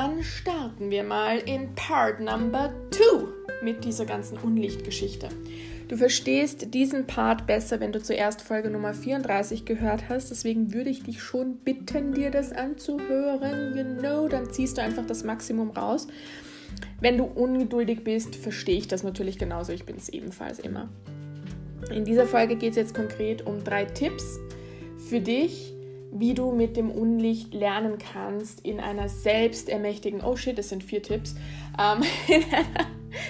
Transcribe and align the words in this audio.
dann 0.00 0.22
starten 0.24 0.90
wir 0.90 1.04
mal 1.04 1.36
in 1.40 1.74
Part 1.74 2.20
Number 2.20 2.72
2 2.90 3.62
mit 3.62 3.84
dieser 3.84 4.06
ganzen 4.06 4.38
Unlichtgeschichte. 4.38 5.28
Du 5.88 5.98
verstehst 5.98 6.72
diesen 6.72 7.06
Part 7.06 7.46
besser, 7.46 7.80
wenn 7.80 7.92
du 7.92 8.02
zuerst 8.02 8.40
Folge 8.40 8.70
Nummer 8.70 8.94
34 8.94 9.66
gehört 9.66 10.08
hast. 10.08 10.30
Deswegen 10.30 10.72
würde 10.72 10.88
ich 10.88 11.02
dich 11.02 11.22
schon 11.22 11.58
bitten, 11.58 12.14
dir 12.14 12.30
das 12.30 12.50
anzuhören. 12.50 13.98
Know, 13.98 14.26
dann 14.26 14.50
ziehst 14.50 14.78
du 14.78 14.82
einfach 14.82 15.04
das 15.04 15.22
Maximum 15.22 15.68
raus. 15.68 16.06
Wenn 17.02 17.18
du 17.18 17.24
ungeduldig 17.24 18.02
bist, 18.02 18.36
verstehe 18.36 18.78
ich 18.78 18.88
das 18.88 19.02
natürlich 19.02 19.36
genauso. 19.36 19.72
Ich 19.72 19.84
bin 19.84 19.96
es 19.96 20.08
ebenfalls 20.08 20.60
immer. 20.60 20.88
In 21.94 22.06
dieser 22.06 22.24
Folge 22.24 22.56
geht 22.56 22.70
es 22.70 22.76
jetzt 22.76 22.94
konkret 22.94 23.44
um 23.44 23.62
drei 23.64 23.84
Tipps 23.84 24.38
für 25.10 25.20
dich, 25.20 25.74
wie 26.12 26.34
du 26.34 26.52
mit 26.52 26.76
dem 26.76 26.90
Unlicht 26.90 27.54
lernen 27.54 27.98
kannst 27.98 28.64
in 28.64 28.80
einer 28.80 29.08
selbstermächtigen, 29.08 30.22
oh 30.22 30.36
shit, 30.36 30.58
es 30.58 30.68
sind 30.68 30.82
vier 30.82 31.02
Tipps, 31.02 31.34
ähm, 31.78 32.02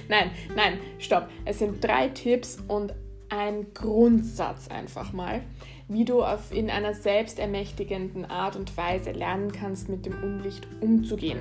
nein, 0.09 0.31
nein, 0.57 0.79
stopp, 0.99 1.29
es 1.45 1.59
sind 1.59 1.83
drei 1.83 2.09
Tipps 2.09 2.59
und 2.69 2.95
ein 3.29 3.73
Grundsatz 3.75 4.69
einfach 4.69 5.13
mal, 5.13 5.43
wie 5.89 6.05
du 6.05 6.23
auf, 6.23 6.53
in 6.53 6.71
einer 6.71 6.95
selbstermächtigenden 6.95 8.25
Art 8.25 8.57
und 8.57 8.77
Weise 8.77 9.13
lernen 9.13 9.53
kannst, 9.53 9.89
mit 9.89 10.07
dem 10.07 10.23
Unlicht 10.23 10.67
umzugehen. 10.81 11.41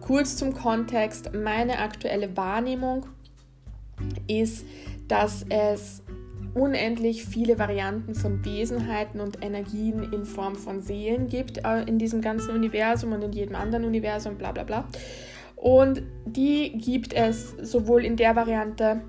Kurz 0.00 0.36
zum 0.36 0.54
Kontext, 0.54 1.32
meine 1.34 1.78
aktuelle 1.78 2.36
Wahrnehmung 2.36 3.06
ist, 4.28 4.64
dass 5.08 5.44
es 5.48 6.02
unendlich 6.56 7.26
viele 7.26 7.58
Varianten 7.58 8.14
von 8.14 8.42
Wesenheiten 8.42 9.20
und 9.20 9.44
Energien 9.44 10.10
in 10.12 10.24
Form 10.24 10.56
von 10.56 10.80
Seelen 10.80 11.28
gibt 11.28 11.58
äh, 11.58 11.82
in 11.82 11.98
diesem 11.98 12.22
ganzen 12.22 12.54
Universum 12.54 13.12
und 13.12 13.22
in 13.22 13.32
jedem 13.32 13.56
anderen 13.56 13.84
Universum, 13.84 14.38
bla 14.38 14.52
bla 14.52 14.64
bla. 14.64 14.88
Und 15.54 16.02
die 16.24 16.72
gibt 16.78 17.12
es 17.12 17.50
sowohl 17.60 18.06
in 18.06 18.16
der 18.16 18.34
Variante, 18.36 19.02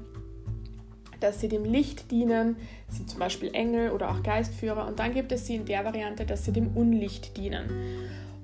dass 1.22 1.40
sie 1.40 1.48
dem 1.48 1.64
Licht 1.64 2.12
dienen, 2.12 2.58
sind 2.90 3.10
zum 3.10 3.20
Beispiel 3.20 3.50
Engel 3.54 3.92
oder 3.92 4.12
auch 4.12 4.24
Geistführer, 4.24 4.86
und 4.86 5.00
dann 5.00 5.14
gibt 5.14 5.32
es 5.32 5.48
sie 5.48 5.56
in 5.56 5.66
der 5.66 5.86
Variante, 5.86 6.26
dass 6.26 6.44
sie 6.44 6.52
dem 6.52 6.76
Unlicht 6.76 7.38
dienen. 7.38 7.70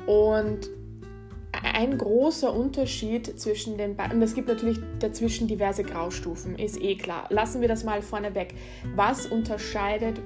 Und 0.06 0.70
ein 1.64 1.98
großer 1.98 2.54
Unterschied 2.54 3.40
zwischen 3.40 3.78
den 3.78 3.96
beiden, 3.96 4.22
es 4.22 4.36
gibt 4.36 4.48
natürlich 4.48 4.80
dazwischen 5.00 5.48
diverse 5.48 5.84
Graustufen, 5.84 6.58
ist 6.58 6.82
eh 6.82 6.96
klar. 6.96 7.28
Lassen 7.30 7.62
wir 7.62 7.68
das 7.68 7.84
mal 7.84 8.02
vorne 8.02 8.36
weg. 8.36 8.54
Was 8.96 9.26
unterscheidet 9.26 10.22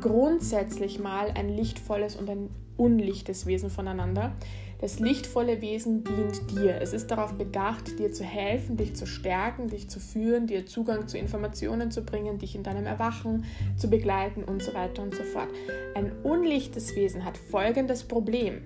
grundsätzlich 0.00 0.98
mal 0.98 1.30
ein 1.34 1.48
lichtvolles 1.48 2.16
und 2.16 2.30
ein 2.30 2.50
unlichtes 2.76 3.46
Wesen 3.46 3.70
voneinander? 3.70 4.32
Das 4.80 4.98
lichtvolle 4.98 5.60
Wesen 5.60 6.04
dient 6.04 6.50
dir. 6.52 6.80
Es 6.80 6.94
ist 6.94 7.10
darauf 7.10 7.34
bedacht, 7.34 7.98
dir 7.98 8.12
zu 8.12 8.24
helfen, 8.24 8.78
dich 8.78 8.96
zu 8.96 9.04
stärken, 9.04 9.68
dich 9.68 9.90
zu 9.90 10.00
führen, 10.00 10.46
dir 10.46 10.64
Zugang 10.64 11.06
zu 11.06 11.18
Informationen 11.18 11.90
zu 11.90 12.02
bringen, 12.02 12.38
dich 12.38 12.56
in 12.56 12.62
deinem 12.62 12.86
Erwachen 12.86 13.44
zu 13.76 13.90
begleiten 13.90 14.42
und 14.42 14.62
so 14.62 14.72
weiter 14.72 15.02
und 15.02 15.14
so 15.14 15.22
fort. 15.22 15.48
Ein 15.94 16.12
unlichtes 16.22 16.96
Wesen 16.96 17.26
hat 17.26 17.36
folgendes 17.36 18.04
Problem. 18.04 18.62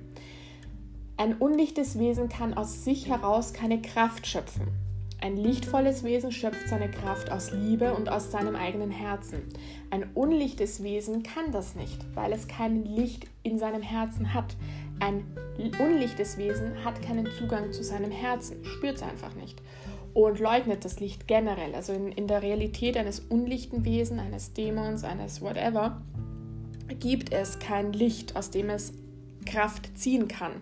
Ein 1.16 1.34
unlichtes 1.36 1.98
Wesen 1.98 2.28
kann 2.28 2.54
aus 2.54 2.84
sich 2.84 3.08
heraus 3.08 3.52
keine 3.52 3.80
Kraft 3.80 4.26
schöpfen. 4.26 4.66
Ein 5.20 5.36
lichtvolles 5.36 6.02
Wesen 6.02 6.32
schöpft 6.32 6.68
seine 6.68 6.90
Kraft 6.90 7.30
aus 7.30 7.52
Liebe 7.52 7.94
und 7.94 8.08
aus 8.08 8.32
seinem 8.32 8.56
eigenen 8.56 8.90
Herzen. 8.90 9.42
Ein 9.90 10.10
unlichtes 10.14 10.82
Wesen 10.82 11.22
kann 11.22 11.52
das 11.52 11.76
nicht, 11.76 12.04
weil 12.14 12.32
es 12.32 12.48
kein 12.48 12.84
Licht 12.84 13.26
in 13.44 13.58
seinem 13.58 13.80
Herzen 13.80 14.34
hat. 14.34 14.56
Ein 14.98 15.24
unlichtes 15.78 16.36
Wesen 16.36 16.84
hat 16.84 17.00
keinen 17.00 17.26
Zugang 17.39 17.72
zu 17.72 17.84
seinem 17.84 18.10
Herzen, 18.10 18.64
spürt 18.64 18.96
es 18.96 19.02
einfach 19.02 19.34
nicht 19.34 19.62
und 20.14 20.40
leugnet 20.40 20.84
das 20.84 21.00
Licht 21.00 21.28
generell. 21.28 21.74
Also 21.74 21.92
in, 21.92 22.10
in 22.12 22.27
der 22.27 22.42
Realität 22.42 22.96
eines 22.96 23.20
unlichten 23.20 23.84
Wesens, 23.84 24.20
eines 24.20 24.52
Dämons, 24.52 25.05
eines 25.05 25.40
whatever, 25.40 26.02
gibt 27.00 27.33
es 27.33 27.60
kein 27.60 27.92
Licht, 27.92 28.36
aus 28.36 28.50
dem 28.50 28.68
es 28.68 28.92
Kraft 29.44 29.96
ziehen 29.98 30.28
kann. 30.28 30.52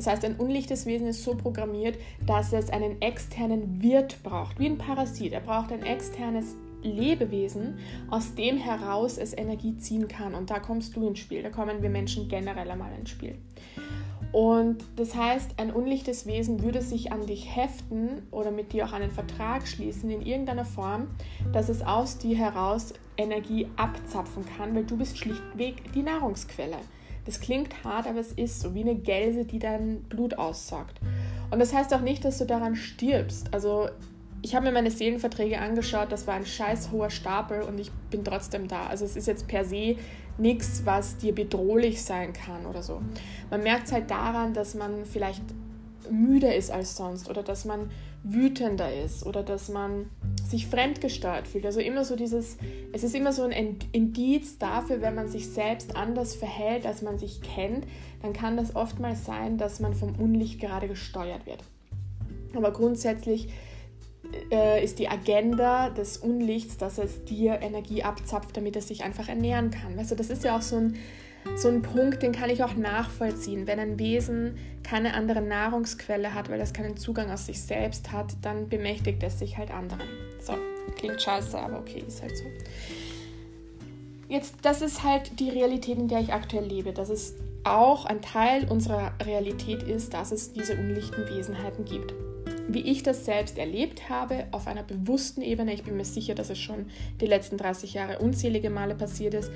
Das 0.00 0.06
heißt, 0.06 0.24
ein 0.24 0.36
unlichtes 0.36 0.86
Wesen 0.86 1.08
ist 1.08 1.24
so 1.24 1.34
programmiert, 1.34 1.98
dass 2.26 2.54
es 2.54 2.70
einen 2.70 3.02
externen 3.02 3.82
Wirt 3.82 4.22
braucht, 4.22 4.58
wie 4.58 4.64
ein 4.64 4.78
Parasit. 4.78 5.34
Er 5.34 5.40
braucht 5.40 5.70
ein 5.72 5.82
externes 5.82 6.56
Lebewesen, 6.82 7.76
aus 8.08 8.34
dem 8.34 8.56
heraus 8.56 9.18
es 9.18 9.36
Energie 9.36 9.76
ziehen 9.76 10.08
kann. 10.08 10.34
Und 10.34 10.48
da 10.48 10.58
kommst 10.58 10.96
du 10.96 11.06
ins 11.06 11.18
Spiel. 11.18 11.42
Da 11.42 11.50
kommen 11.50 11.82
wir 11.82 11.90
Menschen 11.90 12.30
generell 12.30 12.70
einmal 12.70 12.92
ins 12.98 13.10
Spiel. 13.10 13.36
Und 14.32 14.78
das 14.96 15.14
heißt, 15.14 15.58
ein 15.58 15.70
unlichtes 15.70 16.24
Wesen 16.24 16.62
würde 16.62 16.80
sich 16.80 17.12
an 17.12 17.26
dich 17.26 17.54
heften 17.54 18.22
oder 18.30 18.52
mit 18.52 18.72
dir 18.72 18.86
auch 18.86 18.94
einen 18.94 19.10
Vertrag 19.10 19.68
schließen 19.68 20.08
in 20.08 20.22
irgendeiner 20.22 20.64
Form, 20.64 21.08
dass 21.52 21.68
es 21.68 21.82
aus 21.82 22.16
dir 22.16 22.38
heraus 22.38 22.94
Energie 23.18 23.66
abzapfen 23.76 24.46
kann, 24.56 24.74
weil 24.74 24.84
du 24.84 24.96
bist 24.96 25.18
schlichtweg 25.18 25.92
die 25.92 26.02
Nahrungsquelle. 26.02 26.78
Das 27.30 27.40
klingt 27.40 27.84
hart, 27.84 28.08
aber 28.08 28.18
es 28.18 28.32
ist 28.32 28.58
so 28.58 28.74
wie 28.74 28.80
eine 28.80 28.96
Gelse, 28.96 29.44
die 29.44 29.60
dein 29.60 30.02
Blut 30.08 30.34
aussaugt. 30.34 31.00
Und 31.52 31.60
das 31.60 31.72
heißt 31.72 31.94
auch 31.94 32.00
nicht, 32.00 32.24
dass 32.24 32.38
du 32.38 32.44
daran 32.44 32.74
stirbst. 32.74 33.54
Also 33.54 33.88
ich 34.42 34.56
habe 34.56 34.66
mir 34.66 34.72
meine 34.72 34.90
Seelenverträge 34.90 35.60
angeschaut, 35.60 36.10
das 36.10 36.26
war 36.26 36.34
ein 36.34 36.44
scheiß 36.44 36.90
hoher 36.90 37.08
Stapel 37.08 37.62
und 37.62 37.78
ich 37.78 37.92
bin 38.10 38.24
trotzdem 38.24 38.66
da. 38.66 38.88
Also 38.88 39.04
es 39.04 39.14
ist 39.14 39.28
jetzt 39.28 39.46
per 39.46 39.64
se 39.64 39.94
nichts, 40.38 40.82
was 40.84 41.18
dir 41.18 41.32
bedrohlich 41.32 42.02
sein 42.02 42.32
kann 42.32 42.66
oder 42.66 42.82
so. 42.82 43.00
Man 43.48 43.62
merkt 43.62 43.86
es 43.86 43.92
halt 43.92 44.10
daran, 44.10 44.52
dass 44.52 44.74
man 44.74 45.04
vielleicht 45.04 45.44
müder 46.10 46.54
ist 46.54 46.70
als 46.70 46.96
sonst 46.96 47.28
oder 47.28 47.42
dass 47.42 47.64
man 47.64 47.90
wütender 48.22 48.92
ist 48.94 49.24
oder 49.24 49.42
dass 49.42 49.68
man 49.68 50.10
sich 50.48 50.66
fremdgesteuert 50.66 51.48
fühlt. 51.48 51.64
Also 51.64 51.80
immer 51.80 52.04
so 52.04 52.16
dieses, 52.16 52.58
es 52.92 53.02
ist 53.02 53.14
immer 53.14 53.32
so 53.32 53.44
ein 53.44 53.78
Indiz 53.92 54.58
dafür, 54.58 55.00
wenn 55.00 55.14
man 55.14 55.28
sich 55.28 55.48
selbst 55.48 55.96
anders 55.96 56.34
verhält, 56.34 56.86
als 56.86 57.02
man 57.02 57.18
sich 57.18 57.40
kennt, 57.40 57.86
dann 58.22 58.32
kann 58.32 58.56
das 58.56 58.76
oftmals 58.76 59.24
sein, 59.24 59.56
dass 59.56 59.80
man 59.80 59.94
vom 59.94 60.16
Unlicht 60.16 60.60
gerade 60.60 60.88
gesteuert 60.88 61.46
wird. 61.46 61.64
Aber 62.54 62.72
grundsätzlich 62.72 63.48
äh, 64.50 64.84
ist 64.84 64.98
die 64.98 65.08
Agenda 65.08 65.90
des 65.90 66.18
Unlichts, 66.18 66.76
dass 66.76 66.98
es 66.98 67.24
dir 67.24 67.60
Energie 67.62 68.02
abzapft, 68.02 68.56
damit 68.56 68.76
es 68.76 68.88
sich 68.88 69.02
einfach 69.02 69.28
ernähren 69.28 69.70
kann. 69.70 69.96
Weißt 69.96 70.10
du, 70.10 70.14
das 70.14 70.30
ist 70.30 70.44
ja 70.44 70.56
auch 70.56 70.62
so 70.62 70.76
ein 70.76 70.96
so 71.56 71.68
ein 71.68 71.82
Punkt, 71.82 72.22
den 72.22 72.32
kann 72.32 72.50
ich 72.50 72.62
auch 72.62 72.74
nachvollziehen. 72.74 73.66
Wenn 73.66 73.78
ein 73.78 73.98
Wesen 73.98 74.56
keine 74.82 75.14
andere 75.14 75.40
Nahrungsquelle 75.40 76.34
hat, 76.34 76.50
weil 76.50 76.60
es 76.60 76.72
keinen 76.72 76.96
Zugang 76.96 77.30
aus 77.30 77.46
sich 77.46 77.60
selbst 77.60 78.12
hat, 78.12 78.34
dann 78.42 78.68
bemächtigt 78.68 79.22
es 79.22 79.38
sich 79.38 79.58
halt 79.58 79.70
anderen. 79.70 80.06
So, 80.40 80.54
klingt 80.96 81.20
scheiße, 81.20 81.58
aber 81.58 81.78
okay, 81.78 82.04
ist 82.06 82.22
halt 82.22 82.36
so. 82.36 82.44
Jetzt, 84.28 84.56
das 84.62 84.80
ist 84.80 85.02
halt 85.02 85.40
die 85.40 85.50
Realität, 85.50 85.98
in 85.98 86.08
der 86.08 86.20
ich 86.20 86.32
aktuell 86.32 86.64
lebe. 86.64 86.92
Dass 86.92 87.08
es 87.08 87.34
auch 87.64 88.06
ein 88.06 88.22
Teil 88.22 88.66
unserer 88.70 89.12
Realität 89.24 89.82
ist, 89.82 90.14
dass 90.14 90.32
es 90.32 90.52
diese 90.52 90.74
unlichten 90.76 91.28
Wesenheiten 91.28 91.84
gibt 91.84 92.14
wie 92.74 92.80
ich 92.80 93.02
das 93.02 93.24
selbst 93.24 93.58
erlebt 93.58 94.08
habe, 94.08 94.46
auf 94.52 94.66
einer 94.66 94.82
bewussten 94.82 95.42
Ebene. 95.42 95.72
Ich 95.74 95.84
bin 95.84 95.96
mir 95.96 96.04
sicher, 96.04 96.34
dass 96.34 96.50
es 96.50 96.58
schon 96.58 96.86
die 97.20 97.26
letzten 97.26 97.56
30 97.56 97.94
Jahre 97.94 98.18
unzählige 98.18 98.70
Male 98.70 98.94
passiert 98.94 99.34
ist, 99.34 99.50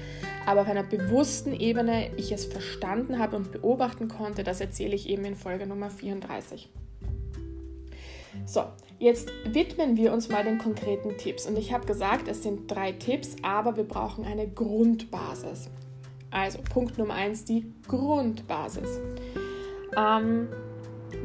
aber 0.47 0.63
auf 0.63 0.69
einer 0.69 0.83
bewussten 0.83 1.53
Ebene 1.53 2.11
ich 2.17 2.33
es 2.33 2.45
verstanden 2.45 3.19
habe 3.19 3.37
und 3.37 3.53
beobachten 3.53 4.09
konnte, 4.09 4.43
das 4.43 4.61
erzähle 4.61 4.95
ich 4.95 5.09
eben 5.09 5.25
in 5.25 5.37
Folge 5.37 5.67
Nummer 5.67 5.91
34. 5.91 6.69
So, 8.47 8.65
jetzt 8.99 9.31
widmen 9.47 9.97
wir 9.97 10.13
uns 10.13 10.29
mal 10.29 10.45
den 10.45 10.59
konkreten 10.59 11.17
Tipps. 11.17 11.47
Und 11.47 11.57
ich 11.57 11.73
habe 11.73 11.87
gesagt, 11.87 12.29
es 12.29 12.43
sind 12.43 12.71
drei 12.71 12.93
Tipps, 12.93 13.37
aber 13.43 13.77
wir 13.77 13.85
brauchen 13.85 14.25
eine 14.25 14.49
Grundbasis. 14.49 15.71
Also 16.31 16.59
Punkt 16.63 16.99
Nummer 16.99 17.15
eins, 17.15 17.45
die 17.45 17.73
Grundbasis. 17.87 19.01
Ähm, 19.97 20.49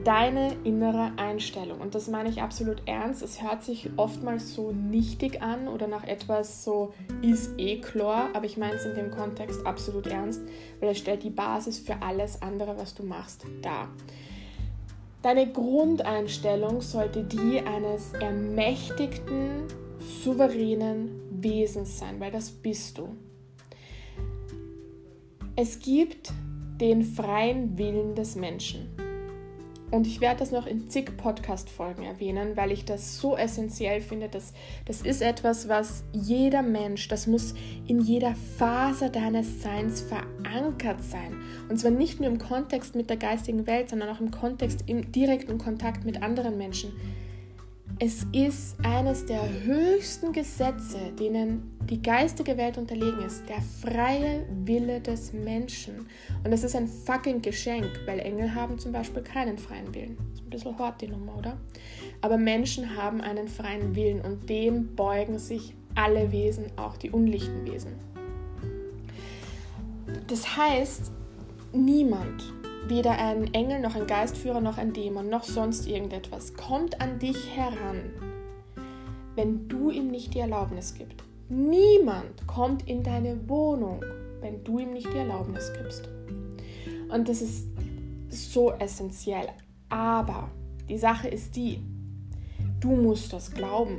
deine 0.03 0.55
innere 0.63 1.11
Einstellung. 1.17 1.79
Und 1.81 1.95
das 1.95 2.07
meine 2.07 2.29
ich 2.29 2.41
absolut 2.41 2.81
ernst. 2.85 3.21
Es 3.21 3.41
hört 3.41 3.63
sich 3.63 3.89
oftmals 3.97 4.53
so 4.53 4.71
nichtig 4.71 5.41
an 5.41 5.67
oder 5.67 5.87
nach 5.87 6.03
etwas 6.03 6.63
so 6.63 6.93
ist 7.21 7.51
eh 7.57 7.79
klar, 7.79 8.29
aber 8.33 8.45
ich 8.45 8.57
meine 8.57 8.75
es 8.75 8.85
in 8.85 8.95
dem 8.95 9.11
Kontext 9.11 9.65
absolut 9.65 10.07
ernst, 10.07 10.41
weil 10.79 10.89
es 10.89 10.97
stellt 10.97 11.23
die 11.23 11.29
Basis 11.29 11.79
für 11.79 12.01
alles 12.01 12.41
andere, 12.41 12.77
was 12.77 12.95
du 12.95 13.03
machst, 13.03 13.45
dar. 13.61 13.89
Deine 15.21 15.51
Grundeinstellung 15.51 16.81
sollte 16.81 17.23
die 17.23 17.59
eines 17.59 18.13
ermächtigten, 18.13 19.63
souveränen 20.23 21.11
Wesens 21.31 21.99
sein, 21.99 22.19
weil 22.19 22.31
das 22.31 22.51
bist 22.51 22.97
du. 22.97 23.09
Es 25.55 25.79
gibt 25.79 26.31
den 26.79 27.03
freien 27.03 27.77
Willen 27.77 28.15
des 28.15 28.37
Menschen. 28.37 29.08
Und 29.91 30.05
ich 30.05 30.21
werde 30.21 30.39
das 30.39 30.51
noch 30.51 30.67
in 30.67 30.89
zig 30.89 31.17
Podcast-Folgen 31.17 32.03
erwähnen, 32.03 32.55
weil 32.55 32.71
ich 32.71 32.85
das 32.85 33.17
so 33.17 33.35
essentiell 33.35 34.01
finde. 34.01 34.29
Dass, 34.29 34.53
das 34.85 35.01
ist 35.01 35.21
etwas, 35.21 35.67
was 35.67 36.03
jeder 36.13 36.61
Mensch, 36.61 37.07
das 37.07 37.25
muss 37.25 37.55
in 37.87 37.99
jeder 37.99 38.35
Phase 38.57 39.09
deines 39.09 39.63
Seins 39.63 40.01
verankert 40.01 41.03
sein. 41.03 41.35
Und 41.69 41.79
zwar 41.79 41.91
nicht 41.91 42.19
nur 42.19 42.29
im 42.29 42.37
Kontext 42.37 42.95
mit 42.95 43.09
der 43.09 43.17
geistigen 43.17 43.65
Welt, 43.65 43.89
sondern 43.89 44.09
auch 44.09 44.19
im 44.19 44.29
Kontext, 44.29 44.83
im 44.85 45.11
direkten 45.11 45.57
Kontakt 45.57 46.05
mit 46.05 46.21
anderen 46.21 46.57
Menschen. 46.57 46.93
Es 48.01 48.25
ist 48.31 48.77
eines 48.81 49.25
der 49.25 49.41
höchsten 49.65 50.31
Gesetze, 50.31 51.11
denen 51.19 51.77
die 51.89 52.01
geistige 52.01 52.55
Welt 52.55 52.77
unterlegen 52.77 53.19
ist, 53.23 53.43
der 53.49 53.59
freie 53.61 54.45
Wille 54.63 55.01
des 55.01 55.33
Menschen. 55.33 56.07
Und 56.45 56.51
das 56.51 56.63
ist 56.63 56.77
ein 56.77 56.87
fucking 56.87 57.41
Geschenk, 57.41 57.89
weil 58.05 58.19
Engel 58.19 58.55
haben 58.55 58.79
zum 58.79 58.93
Beispiel 58.93 59.21
keinen 59.21 59.57
freien 59.57 59.93
Willen. 59.93 60.17
Ist 60.33 60.43
ein 60.43 60.49
bisschen 60.49 60.79
hart 60.79 61.01
die 61.01 61.09
Nummer, 61.09 61.37
oder? 61.37 61.57
Aber 62.21 62.37
Menschen 62.37 62.95
haben 62.95 63.19
einen 63.19 63.49
freien 63.49 63.93
Willen 63.93 64.21
und 64.21 64.49
dem 64.49 64.95
beugen 64.95 65.37
sich 65.37 65.75
alle 65.93 66.31
Wesen, 66.31 66.67
auch 66.77 66.95
die 66.95 67.11
unlichten 67.11 67.65
Wesen. 67.65 67.95
Das 70.27 70.55
heißt, 70.55 71.11
niemand 71.73 72.53
Weder 72.87 73.11
ein 73.11 73.53
Engel 73.53 73.79
noch 73.81 73.95
ein 73.95 74.07
Geistführer 74.07 74.61
noch 74.61 74.77
ein 74.77 74.93
Dämon 74.93 75.29
noch 75.29 75.43
sonst 75.43 75.87
irgendetwas 75.87 76.53
kommt 76.53 77.01
an 77.01 77.19
dich 77.19 77.55
heran, 77.55 78.11
wenn 79.35 79.67
du 79.67 79.91
ihm 79.91 80.07
nicht 80.07 80.33
die 80.33 80.39
Erlaubnis 80.39 80.95
gibst. 80.95 81.23
Niemand 81.49 82.45
kommt 82.47 82.87
in 82.87 83.03
deine 83.03 83.49
Wohnung, 83.49 84.03
wenn 84.41 84.63
du 84.63 84.79
ihm 84.79 84.93
nicht 84.93 85.11
die 85.13 85.17
Erlaubnis 85.17 85.71
gibst. 85.73 86.07
Und 87.09 87.27
das 87.27 87.41
ist 87.41 87.67
so 88.29 88.71
essentiell. 88.73 89.49
Aber 89.89 90.49
die 90.87 90.97
Sache 90.97 91.27
ist 91.27 91.55
die, 91.55 91.81
du 92.79 92.95
musst 92.95 93.33
das 93.33 93.51
glauben. 93.51 93.97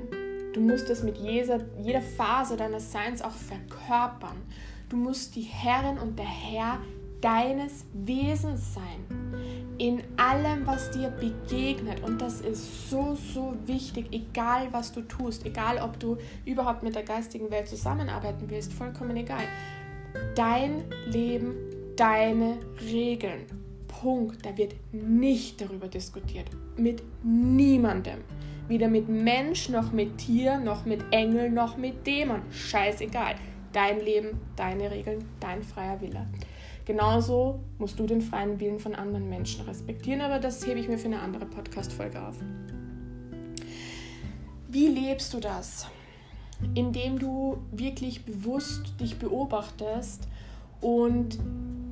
Du 0.54 0.60
musst 0.60 0.90
es 0.90 1.02
mit 1.02 1.16
jeder, 1.18 1.60
jeder 1.80 2.02
Phase 2.02 2.56
deines 2.56 2.90
Seins 2.90 3.22
auch 3.22 3.30
verkörpern. 3.30 4.36
Du 4.88 4.96
musst 4.96 5.36
die 5.36 5.42
Herrin 5.42 5.98
und 5.98 6.18
der 6.18 6.26
Herr 6.26 6.78
deines 7.20 7.84
Wesens 7.92 8.74
sein. 8.74 9.04
In 9.78 10.02
allem, 10.18 10.66
was 10.66 10.90
dir 10.90 11.08
begegnet. 11.08 12.02
Und 12.02 12.20
das 12.20 12.40
ist 12.42 12.90
so, 12.90 13.14
so 13.14 13.54
wichtig, 13.66 14.08
egal 14.12 14.68
was 14.72 14.92
du 14.92 15.00
tust, 15.02 15.46
egal 15.46 15.78
ob 15.78 15.98
du 15.98 16.18
überhaupt 16.44 16.82
mit 16.82 16.94
der 16.94 17.02
geistigen 17.02 17.50
Welt 17.50 17.68
zusammenarbeiten 17.68 18.48
willst, 18.48 18.72
vollkommen 18.72 19.16
egal. 19.16 19.44
Dein 20.34 20.84
Leben, 21.06 21.54
deine 21.96 22.58
Regeln. 22.90 23.46
Punkt. 23.88 24.44
Da 24.44 24.56
wird 24.56 24.74
nicht 24.92 25.60
darüber 25.60 25.88
diskutiert. 25.88 26.46
Mit 26.76 27.02
niemandem. 27.22 28.20
Weder 28.68 28.88
mit 28.88 29.08
Mensch, 29.08 29.68
noch 29.68 29.92
mit 29.92 30.18
Tier, 30.18 30.58
noch 30.58 30.84
mit 30.84 31.02
Engel, 31.10 31.50
noch 31.50 31.76
mit 31.76 32.06
Dämon. 32.06 32.42
Scheißegal. 32.50 33.34
Dein 33.72 34.00
Leben, 34.00 34.40
deine 34.56 34.90
Regeln, 34.90 35.24
dein 35.40 35.62
freier 35.62 36.00
Wille. 36.00 36.26
Genauso 36.84 37.60
musst 37.78 37.98
du 37.98 38.06
den 38.06 38.20
freien 38.20 38.58
Willen 38.60 38.78
von 38.78 38.94
anderen 38.94 39.28
Menschen 39.28 39.64
respektieren, 39.64 40.20
aber 40.20 40.38
das 40.38 40.66
hebe 40.66 40.80
ich 40.80 40.88
mir 40.88 40.98
für 40.98 41.06
eine 41.06 41.20
andere 41.20 41.46
Podcast-Folge 41.46 42.20
auf. 42.20 42.36
Wie 44.68 44.88
lebst 44.88 45.34
du 45.34 45.40
das? 45.40 45.86
Indem 46.74 47.18
du 47.18 47.58
wirklich 47.72 48.24
bewusst 48.24 49.00
dich 49.00 49.18
beobachtest 49.18 50.28
und 50.80 51.38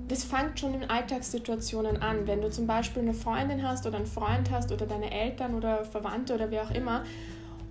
das 0.08 0.24
fängt 0.24 0.58
schon 0.58 0.74
in 0.74 0.88
Alltagssituationen 0.88 1.98
an. 1.98 2.26
Wenn 2.26 2.40
du 2.40 2.50
zum 2.50 2.66
Beispiel 2.66 3.02
eine 3.02 3.14
Freundin 3.14 3.66
hast 3.66 3.86
oder 3.86 3.98
einen 3.98 4.06
Freund 4.06 4.50
hast 4.50 4.72
oder 4.72 4.86
deine 4.86 5.10
Eltern 5.10 5.54
oder 5.54 5.84
Verwandte 5.84 6.34
oder 6.34 6.50
wer 6.50 6.62
auch 6.62 6.70
immer 6.70 7.04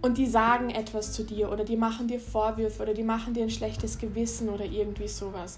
und 0.01 0.17
die 0.17 0.27
sagen 0.27 0.69
etwas 0.69 1.13
zu 1.13 1.23
dir 1.23 1.51
oder 1.51 1.63
die 1.63 1.77
machen 1.77 2.07
dir 2.07 2.19
Vorwürfe 2.19 2.83
oder 2.83 2.93
die 2.93 3.03
machen 3.03 3.33
dir 3.33 3.43
ein 3.43 3.49
schlechtes 3.49 3.97
Gewissen 3.97 4.49
oder 4.49 4.65
irgendwie 4.65 5.07
sowas 5.07 5.57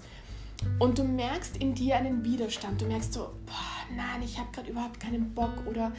und 0.78 0.98
du 0.98 1.04
merkst 1.04 1.56
in 1.58 1.74
dir 1.74 1.96
einen 1.96 2.24
Widerstand. 2.24 2.80
Du 2.80 2.86
merkst 2.86 3.12
so, 3.12 3.20
boah, 3.46 3.96
nein, 3.96 4.22
ich 4.24 4.38
habe 4.38 4.48
gerade 4.52 4.70
überhaupt 4.70 5.00
keinen 5.00 5.34
Bock 5.34 5.52
oder 5.66 5.92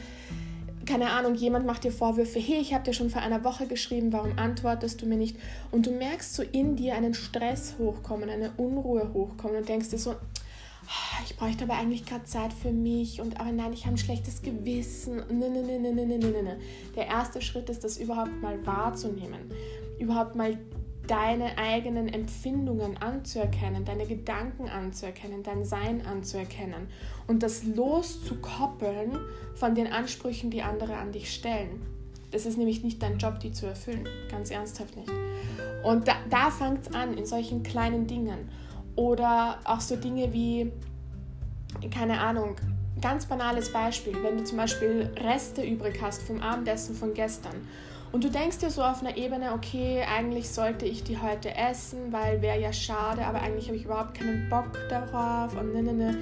keine 0.86 1.10
Ahnung, 1.10 1.34
jemand 1.34 1.64
macht 1.64 1.84
dir 1.84 1.92
Vorwürfe, 1.92 2.40
hey, 2.40 2.58
ich 2.58 2.74
habe 2.74 2.84
dir 2.84 2.92
schon 2.92 3.10
vor 3.10 3.22
einer 3.22 3.44
Woche 3.44 3.66
geschrieben, 3.66 4.12
warum 4.12 4.36
antwortest 4.38 5.00
du 5.00 5.06
mir 5.06 5.16
nicht? 5.16 5.36
Und 5.70 5.86
du 5.86 5.92
merkst 5.92 6.34
so 6.34 6.42
in 6.42 6.76
dir 6.76 6.94
einen 6.96 7.14
Stress 7.14 7.76
hochkommen, 7.78 8.28
eine 8.28 8.52
Unruhe 8.56 9.12
hochkommen 9.12 9.58
und 9.58 9.68
denkst 9.68 9.90
dir 9.90 9.98
so, 9.98 10.10
ah, 10.10 11.22
ich 11.24 11.36
bräuchte 11.36 11.64
aber 11.64 11.74
eigentlich 11.74 12.04
gerade 12.04 12.24
Zeit 12.24 12.52
für 12.52 12.72
mich 12.72 13.20
und 13.20 13.38
aber 13.40 13.52
nein, 13.52 13.72
ich 13.72 13.84
habe 13.84 13.94
ein 13.94 13.98
schlechtes 13.98 14.42
Gewissen. 14.42 15.16
Ne, 15.16 15.48
ne, 15.48 15.62
ne, 15.62 15.78
ne, 15.78 15.92
ne, 15.92 16.04
ne, 16.06 16.18
ne, 16.18 16.42
ne. 16.42 16.58
Der 16.96 17.06
erste 17.06 17.40
Schritt 17.40 17.70
ist, 17.70 17.84
das 17.84 17.98
überhaupt 17.98 18.40
mal 18.40 18.64
wahrzunehmen, 18.66 19.50
überhaupt 19.98 20.34
mal 20.34 20.58
deine 21.06 21.58
eigenen 21.58 22.08
Empfindungen 22.08 22.96
anzuerkennen, 22.96 23.84
deine 23.84 24.06
Gedanken 24.06 24.68
anzuerkennen, 24.68 25.42
dein 25.42 25.64
Sein 25.64 26.06
anzuerkennen 26.06 26.88
und 27.26 27.42
das 27.42 27.64
loszukoppeln 27.64 29.18
von 29.54 29.74
den 29.74 29.92
Ansprüchen, 29.92 30.50
die 30.50 30.62
andere 30.62 30.96
an 30.96 31.12
dich 31.12 31.32
stellen. 31.34 31.82
Das 32.30 32.46
ist 32.46 32.56
nämlich 32.56 32.82
nicht 32.82 33.02
dein 33.02 33.18
Job, 33.18 33.40
die 33.40 33.52
zu 33.52 33.66
erfüllen, 33.66 34.06
ganz 34.30 34.50
ernsthaft 34.50 34.96
nicht. 34.96 35.10
Und 35.84 36.08
da, 36.08 36.14
da 36.30 36.50
fängt 36.50 36.86
es 36.86 36.94
an, 36.94 37.18
in 37.18 37.26
solchen 37.26 37.62
kleinen 37.62 38.06
Dingen. 38.06 38.48
Oder 38.96 39.58
auch 39.64 39.80
so 39.80 39.96
Dinge 39.96 40.32
wie, 40.32 40.70
keine 41.90 42.20
Ahnung, 42.20 42.56
ganz 43.00 43.26
banales 43.26 43.70
Beispiel, 43.72 44.14
wenn 44.22 44.38
du 44.38 44.44
zum 44.44 44.58
Beispiel 44.58 45.10
Reste 45.18 45.62
übrig 45.62 46.00
hast 46.00 46.22
vom 46.22 46.40
Abendessen 46.40 46.94
von 46.94 47.12
gestern 47.12 47.66
und 48.12 48.24
du 48.24 48.30
denkst 48.30 48.58
dir 48.58 48.70
so 48.70 48.82
auf 48.82 49.00
einer 49.00 49.16
Ebene, 49.16 49.52
okay, 49.52 50.02
eigentlich 50.02 50.50
sollte 50.50 50.84
ich 50.84 51.02
die 51.02 51.18
heute 51.18 51.54
essen, 51.56 52.12
weil 52.12 52.42
wäre 52.42 52.60
ja 52.60 52.72
schade, 52.72 53.24
aber 53.24 53.40
eigentlich 53.40 53.66
habe 53.68 53.76
ich 53.76 53.86
überhaupt 53.86 54.14
keinen 54.14 54.48
Bock 54.50 54.70
darauf 54.88 55.56
und 55.58 55.72
ne, 55.72 55.82
ne, 55.82 55.92
ne. 55.92 56.18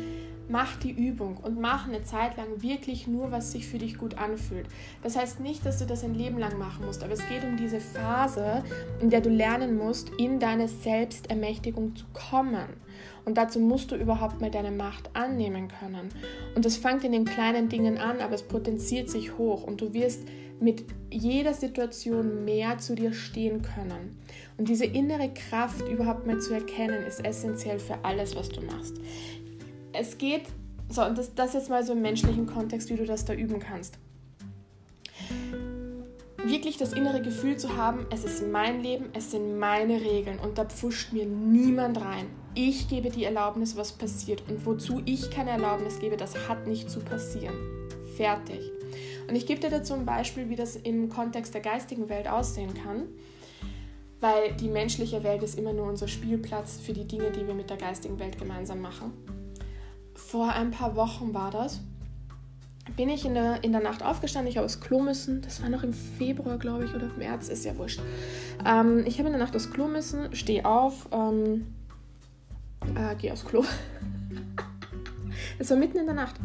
Mach 0.49 0.77
die 0.79 0.91
Übung 0.91 1.37
und 1.37 1.61
mach 1.61 1.87
eine 1.87 2.03
Zeit 2.03 2.37
lang 2.37 2.61
wirklich 2.61 3.07
nur, 3.07 3.31
was 3.31 3.53
sich 3.53 3.69
für 3.69 3.79
dich 3.79 3.97
gut 3.97 4.19
anfühlt. 4.19 4.67
Das 5.01 5.17
heißt 5.17 5.39
nicht, 5.39 5.65
dass 5.65 5.79
du 5.79 5.87
das 5.87 6.03
ein 6.03 6.15
Leben 6.15 6.39
lang 6.39 6.59
machen 6.59 6.87
musst, 6.87 7.05
aber 7.05 7.13
es 7.13 7.29
geht 7.29 7.45
um 7.45 7.57
diese 7.57 7.79
Phase, 7.79 8.65
in 9.01 9.11
der 9.11 9.21
du 9.21 9.31
lernen 9.31 9.79
musst, 9.79 10.11
in 10.19 10.41
deine 10.41 10.67
Selbstermächtigung 10.67 11.95
zu 11.95 12.05
kommen. 12.13 12.67
Und 13.25 13.39
dazu 13.39 13.61
musst 13.61 13.93
du 13.93 13.95
überhaupt 13.95 14.41
mal 14.41 14.51
deine 14.51 14.73
Macht 14.73 15.15
annehmen 15.15 15.69
können. 15.69 16.09
Und 16.57 16.65
das 16.65 16.77
fängt 16.77 17.05
in 17.05 17.13
den 17.13 17.27
kleinen 17.27 17.69
Dingen 17.69 17.99
an, 17.99 18.21
aber 18.21 18.35
es 18.35 18.43
potenziert 18.43 19.09
sich 19.09 19.39
hoch 19.39 19.63
und 19.63 19.81
du 19.81 19.93
wirst 19.95 20.25
mit 20.61 20.85
jeder 21.11 21.55
Situation 21.55 22.45
mehr 22.45 22.79
zu 22.79 22.95
dir 22.95 23.13
stehen 23.13 23.63
können. 23.63 24.19
Und 24.59 24.69
diese 24.69 24.85
innere 24.85 25.31
Kraft 25.33 25.89
überhaupt 25.89 26.27
mal 26.27 26.39
zu 26.39 26.55
erkennen, 26.55 27.05
ist 27.07 27.25
essentiell 27.25 27.79
für 27.79 28.05
alles, 28.05 28.37
was 28.37 28.49
du 28.49 28.61
machst. 28.63 28.97
Es 29.93 30.19
geht, 30.19 30.43
so, 30.89 31.05
und 31.05 31.19
das, 31.19 31.35
das 31.35 31.55
jetzt 31.55 31.71
mal 31.71 31.85
so 31.85 31.93
im 31.93 32.03
menschlichen 32.03 32.47
Kontext, 32.47 32.91
wie 32.91 32.97
du 32.97 33.05
das 33.05 33.25
da 33.25 33.33
üben 33.33 33.59
kannst. 33.59 33.99
Wirklich 36.45 36.79
das 36.79 36.95
innere 36.95 37.21
Gefühl 37.21 37.59
zu 37.59 37.77
haben, 37.77 38.07
es 38.11 38.25
ist 38.25 38.47
mein 38.51 38.83
Leben, 38.83 39.11
es 39.13 39.31
sind 39.31 39.59
meine 39.59 40.01
Regeln 40.01 40.39
und 40.39 40.57
da 40.59 40.65
pfuscht 40.65 41.13
mir 41.13 41.27
niemand 41.27 42.01
rein. 42.01 42.27
Ich 42.55 42.89
gebe 42.89 43.11
die 43.11 43.25
Erlaubnis, 43.25 43.77
was 43.77 43.93
passiert 43.93 44.43
und 44.49 44.65
wozu 44.65 45.03
ich 45.05 45.31
keine 45.31 45.51
Erlaubnis 45.51 46.01
gebe, 46.01 46.17
das 46.17 46.49
hat 46.49 46.67
nicht 46.67 46.91
zu 46.91 47.01
passieren. 47.01 47.55
Fertig. 48.17 48.80
Und 49.29 49.37
ich 49.37 49.47
gebe 49.47 49.61
dir 49.61 49.71
dazu 49.71 49.95
ein 49.95 50.05
Beispiel, 50.05 50.49
wie 50.49 50.57
das 50.57 50.77
im 50.77 51.09
Kontext 51.09 51.55
der 51.55 51.61
geistigen 51.61 52.09
Welt 52.09 52.29
aussehen 52.29 52.75
kann, 52.75 53.09
weil 54.21 54.53
die 54.55 54.69
menschliche 54.69 55.23
Welt 55.23 55.43
ist 55.43 55.59
immer 55.59 55.73
nur 55.73 55.87
unser 55.87 56.09
Spielplatz 56.09 56.79
für 56.79 56.93
die 56.93 57.07
Dinge, 57.07 57.31
die 57.31 57.47
wir 57.47 57.55
mit 57.55 57.71
der 57.71 57.77
geistigen 57.77 58.19
Welt 58.19 58.39
gemeinsam 58.39 58.81
machen. 58.81 59.13
Vor 60.15 60.53
ein 60.53 60.71
paar 60.71 60.97
Wochen 60.97 61.33
war 61.35 61.51
das. 61.51 61.81
Bin 62.97 63.09
ich 63.09 63.25
in 63.25 63.35
der, 63.35 63.63
in 63.63 63.73
der 63.73 63.81
Nacht 63.81 64.03
aufgestanden, 64.03 64.51
ich 64.51 64.57
habe 64.57 64.65
aufs 64.65 64.81
Klo 64.81 65.01
müssen. 65.01 65.43
Das 65.43 65.63
war 65.63 65.69
noch 65.69 65.83
im 65.83 65.93
Februar, 65.93 66.59
glaube 66.59 66.85
ich, 66.85 66.95
oder 66.95 67.05
im 67.05 67.19
März, 67.19 67.49
ist 67.49 67.65
ja 67.65 67.77
wurscht. 67.79 68.01
Ähm, 68.65 69.05
ich 69.07 69.19
habe 69.19 69.29
in 69.29 69.35
der 69.35 69.43
Nacht 69.43 69.55
aufs 69.55 69.71
Klo 69.71 69.87
müssen, 69.87 70.35
stehe 70.35 70.65
auf, 70.65 71.09
ähm, 71.13 71.75
äh, 72.97 73.15
gehe 73.17 73.33
aufs 73.33 73.45
Klo. 73.45 73.65
es 75.59 75.71
war 75.71 75.77
mitten 75.77 75.99
in 75.99 76.07
der 76.07 76.15
Nacht. 76.15 76.37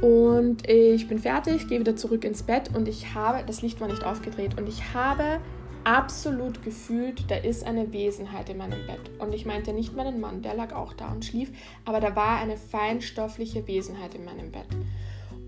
Und 0.00 0.68
ich 0.68 1.08
bin 1.08 1.18
fertig, 1.18 1.68
gehe 1.68 1.80
wieder 1.80 1.96
zurück 1.96 2.24
ins 2.24 2.44
Bett 2.44 2.70
und 2.74 2.86
ich 2.86 3.14
habe, 3.14 3.42
das 3.44 3.62
Licht 3.62 3.80
war 3.80 3.88
nicht 3.88 4.04
aufgedreht, 4.04 4.58
und 4.58 4.68
ich 4.68 4.94
habe 4.94 5.40
absolut 5.82 6.62
gefühlt, 6.62 7.30
da 7.30 7.36
ist 7.36 7.66
eine 7.66 7.92
Wesenheit 7.92 8.48
in 8.48 8.58
meinem 8.58 8.86
Bett. 8.86 9.10
Und 9.18 9.34
ich 9.34 9.46
meinte 9.46 9.72
nicht 9.72 9.96
meinen 9.96 10.20
Mann, 10.20 10.42
der 10.42 10.54
lag 10.54 10.74
auch 10.74 10.92
da 10.92 11.10
und 11.10 11.24
schlief, 11.24 11.50
aber 11.84 11.98
da 12.00 12.14
war 12.14 12.38
eine 12.38 12.56
feinstoffliche 12.56 13.66
Wesenheit 13.66 14.14
in 14.14 14.24
meinem 14.24 14.52
Bett. 14.52 14.68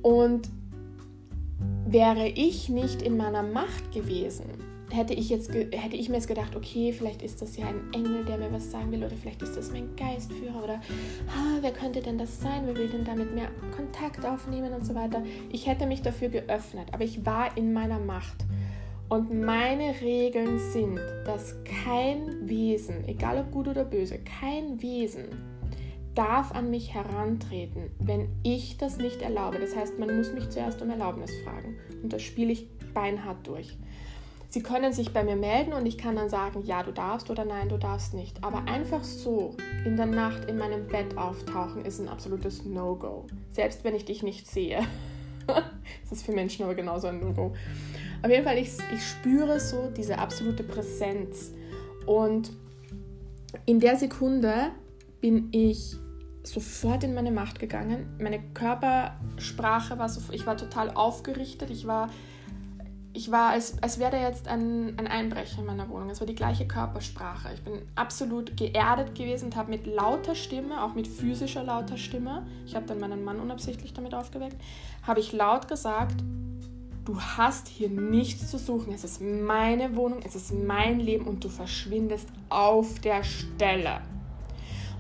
Und 0.03 0.49
wäre 1.87 2.27
ich 2.29 2.69
nicht 2.69 3.03
in 3.03 3.17
meiner 3.17 3.43
Macht 3.43 3.93
gewesen, 3.93 4.47
hätte 4.93 5.15
ich, 5.15 5.29
jetzt 5.31 5.53
hätte 5.53 5.97
ich 5.97 6.09
mir 6.09 6.17
jetzt 6.17 6.29
gedacht, 6.29 6.57
okay, 6.57 6.93
vielleicht 6.93 7.23
ist 7.23 7.41
das 7.43 7.57
ja 7.57 7.67
ein 7.67 7.93
Engel, 7.93 8.25
der 8.25 8.39
mir 8.39 8.53
was 8.53 8.71
sagen 8.71 8.91
will, 8.93 9.05
oder 9.05 9.17
vielleicht 9.17 9.43
ist 9.43 9.57
das 9.57 9.73
mein 9.73 9.95
Geistführer, 9.97 10.63
oder 10.63 10.81
ah, 11.29 11.59
wer 11.61 11.73
könnte 11.73 12.01
denn 12.01 12.19
das 12.19 12.41
sein, 12.41 12.63
wer 12.67 12.77
will 12.77 12.89
denn 12.89 13.05
damit 13.05 13.35
mehr 13.35 13.49
Kontakt 13.77 14.25
aufnehmen 14.25 14.73
und 14.73 14.85
so 14.85 14.95
weiter. 14.95 15.23
Ich 15.51 15.67
hätte 15.67 15.87
mich 15.87 16.03
dafür 16.03 16.29
geöffnet, 16.29 16.89
aber 16.93 17.05
ich 17.05 17.25
war 17.25 17.57
in 17.57 17.73
meiner 17.73 17.99
Macht. 17.99 18.45
Und 19.09 19.33
meine 19.33 20.01
Regeln 20.01 20.59
sind, 20.59 21.01
dass 21.25 21.57
kein 21.65 22.49
Wesen, 22.49 23.09
egal 23.09 23.41
ob 23.41 23.51
gut 23.51 23.67
oder 23.67 23.85
böse, 23.85 24.19
kein 24.19 24.81
Wesen 24.81 25.25
darf 26.15 26.53
an 26.53 26.71
mich 26.71 26.95
herantreten, 26.95 27.91
wenn 27.99 28.29
ich 28.43 28.77
das 28.77 28.99
nicht 28.99 29.23
erlaube. 29.23 29.59
Das 29.59 29.75
heißt, 29.75 29.99
man 29.99 30.17
muss 30.17 30.33
mich 30.33 30.49
zuerst 30.51 30.81
um 30.83 30.91
Erlaubnis 30.91 31.31
fragen. 31.45 31.77
Und 32.03 32.13
das 32.13 32.23
spiele 32.23 32.53
ich 32.53 32.69
beinhart 32.95 33.47
durch. 33.47 33.77
Sie 34.51 34.65
können 34.65 34.93
sich 34.93 35.13
bei 35.13 35.23
mir 35.23 35.37
melden 35.37 35.73
und 35.73 35.87
ich 35.87 35.97
kann 35.97 36.17
dann 36.17 36.29
sagen, 36.29 36.65
ja, 36.65 36.83
du 36.83 36.91
darfst 36.91 37.31
oder 37.31 37.45
nein, 37.45 37.69
du 37.69 37.79
darfst 37.79 38.15
nicht. 38.15 38.43
Aber 38.43 38.65
einfach 38.67 39.05
so 39.05 39.57
in 39.85 39.97
der 39.97 40.07
Nacht 40.07 40.47
in 40.47 40.59
meinem 40.59 40.89
Bett 40.89 41.17
auftauchen 41.17 41.85
ist 41.85 42.01
ein 42.01 42.09
absolutes 42.09 42.65
No-Go. 42.65 43.27
Selbst 43.53 43.85
wenn 43.85 43.95
ich 43.95 44.07
dich 44.07 44.25
nicht 44.25 44.49
sehe. 44.49 44.81
das 45.47 46.11
ist 46.11 46.27
für 46.27 46.33
Menschen 46.33 46.65
aber 46.65 46.75
genauso 46.75 47.07
ein 47.07 47.21
No-Go. 47.21 47.55
Auf 48.23 48.31
jeden 48.31 48.43
Fall, 48.43 48.59
ich, 48.59 48.71
ich 48.93 49.07
spüre 49.07 49.61
so 49.61 49.89
diese 49.97 50.19
absolute 50.19 50.65
Präsenz. 50.65 51.53
Und 52.07 52.51
in 53.67 53.79
der 53.79 53.95
Sekunde 53.95 54.73
bin 55.21 55.51
ich 55.53 55.95
sofort 56.43 57.05
in 57.05 57.15
meine 57.15 57.31
Macht 57.31 57.61
gegangen. 57.61 58.09
Meine 58.21 58.43
Körpersprache 58.53 59.97
war 59.97 60.09
so, 60.09 60.21
ich 60.33 60.45
war 60.45 60.57
total 60.57 60.91
aufgerichtet. 60.91 61.71
Ich 61.71 61.87
war 61.87 62.11
ich 63.13 63.31
war, 63.31 63.51
als, 63.51 63.83
als 63.83 63.99
wäre 63.99 64.13
da 64.13 64.21
jetzt 64.21 64.47
ein, 64.47 64.97
ein 64.99 65.07
Einbrecher 65.07 65.59
in 65.59 65.67
meiner 65.67 65.89
Wohnung. 65.89 66.11
Es 66.11 66.21
war 66.21 66.27
die 66.27 66.35
gleiche 66.35 66.67
Körpersprache. 66.67 67.53
Ich 67.55 67.63
bin 67.63 67.83
absolut 67.97 68.57
geerdet 68.57 69.15
gewesen 69.15 69.47
und 69.47 69.57
habe 69.57 69.71
mit 69.71 69.87
lauter 69.87 70.35
Stimme, 70.35 70.85
auch 70.85 70.95
mit 70.95 71.09
physischer 71.09 71.65
lauter 71.65 71.97
Stimme, 71.97 72.47
ich 72.67 72.77
habe 72.77 72.87
dann 72.87 73.01
meinen 73.01 73.25
Mann 73.25 73.41
unabsichtlich 73.41 73.93
damit 73.95 74.15
aufgeweckt, 74.15 74.57
habe 75.03 75.21
ich 75.21 75.33
laut 75.33 75.67
gesagt, 75.67 76.23
du 77.05 77.21
hast 77.21 77.67
hier 77.67 77.89
nichts 77.89 78.49
zu 78.49 78.59
suchen. 78.59 78.93
Es 78.93 79.03
ist 79.03 79.21
meine 79.21 79.97
Wohnung, 79.97 80.21
es 80.25 80.37
ist 80.37 80.53
mein 80.53 81.01
Leben 81.01 81.27
und 81.27 81.43
du 81.43 81.49
verschwindest 81.49 82.29
auf 82.49 83.01
der 83.01 83.25
Stelle. 83.25 84.01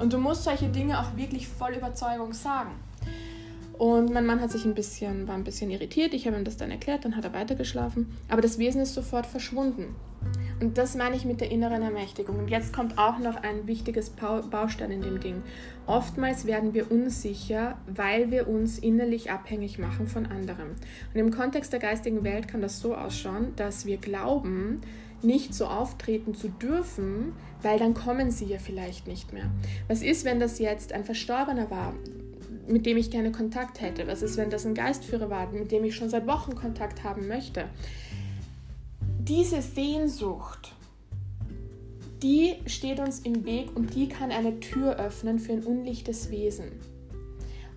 Und 0.00 0.12
du 0.12 0.19
musst 0.19 0.45
solche 0.45 0.69
Dinge 0.69 0.99
auch 0.99 1.17
wirklich 1.17 1.47
voll 1.47 1.75
Überzeugung 1.75 2.33
sagen. 2.33 2.71
Und 3.81 4.13
mein 4.13 4.27
Mann 4.27 4.43
hat 4.43 4.51
sich 4.51 4.67
ein 4.67 4.75
bisschen, 4.75 5.27
war 5.27 5.35
ein 5.35 5.43
bisschen 5.43 5.71
irritiert. 5.71 6.13
Ich 6.13 6.27
habe 6.27 6.37
ihm 6.37 6.45
das 6.45 6.59
dann 6.59 6.71
erklärt, 6.71 7.07
dann 7.07 7.17
hat 7.17 7.25
er 7.25 7.33
weitergeschlafen. 7.33 8.15
Aber 8.29 8.43
das 8.43 8.59
Wesen 8.59 8.83
ist 8.83 8.93
sofort 8.93 9.25
verschwunden. 9.25 9.97
Und 10.61 10.77
das 10.77 10.97
meine 10.97 11.17
ich 11.17 11.25
mit 11.25 11.41
der 11.41 11.51
inneren 11.51 11.81
Ermächtigung. 11.81 12.39
Und 12.39 12.49
jetzt 12.49 12.75
kommt 12.75 12.99
auch 12.99 13.19
noch 13.19 13.37
ein 13.37 13.67
wichtiges 13.67 14.11
Baustein 14.11 14.91
in 14.91 15.01
dem 15.01 15.19
Ding. 15.21 15.43
Oftmals 15.87 16.45
werden 16.45 16.75
wir 16.75 16.93
unsicher, 16.93 17.79
weil 17.87 18.31
wir 18.31 18.49
uns 18.49 18.79
innerlich 18.79 19.31
abhängig 19.31 19.79
machen 19.79 20.07
von 20.07 20.27
anderem. 20.27 20.73
Und 21.15 21.19
im 21.19 21.31
Kontext 21.31 21.73
der 21.73 21.81
geistigen 21.81 22.23
Welt 22.23 22.49
kann 22.49 22.61
das 22.61 22.81
so 22.81 22.95
ausschauen, 22.95 23.55
dass 23.57 23.87
wir 23.87 23.97
glauben, 23.97 24.83
nicht 25.23 25.55
so 25.55 25.65
auftreten 25.65 26.35
zu 26.35 26.49
dürfen, 26.49 27.33
weil 27.63 27.79
dann 27.79 27.95
kommen 27.95 28.31
sie 28.31 28.45
ja 28.45 28.59
vielleicht 28.59 29.07
nicht 29.07 29.33
mehr. 29.33 29.51
Was 29.89 30.03
ist, 30.03 30.27
wenn 30.27 30.39
das 30.39 30.59
jetzt 30.59 30.93
ein 30.93 31.05
Verstorbener 31.05 31.71
war? 31.71 31.95
Mit 32.71 32.87
dem 32.87 32.97
ich 32.97 33.11
gerne 33.11 33.33
Kontakt 33.33 33.81
hätte? 33.81 34.07
Was 34.07 34.23
ist, 34.23 34.37
wenn 34.37 34.50
das 34.50 34.67
ein 34.67 34.75
Geistführer 34.75 35.29
war, 35.31 35.50
mit 35.50 35.73
dem 35.73 35.85
ich 35.85 35.95
schon 35.95 36.09
seit 36.09 36.27
Wochen 36.27 36.55
Kontakt 36.55 37.05
haben 37.05 37.29
möchte? 37.29 37.65
Diese 39.19 39.61
Sehnsucht, 39.62 40.73
die 42.23 42.57
steht 42.67 43.00
uns 43.00 43.21
im 43.21 43.45
Weg 43.45 43.75
und 43.75 43.95
die 43.95 44.09
kann 44.09 44.31
eine 44.31 44.61
Tür 44.61 44.97
öffnen 44.97 45.39
für 45.39 45.53
ein 45.53 45.65
unlichtes 45.65 46.31
Wesen. 46.31 46.69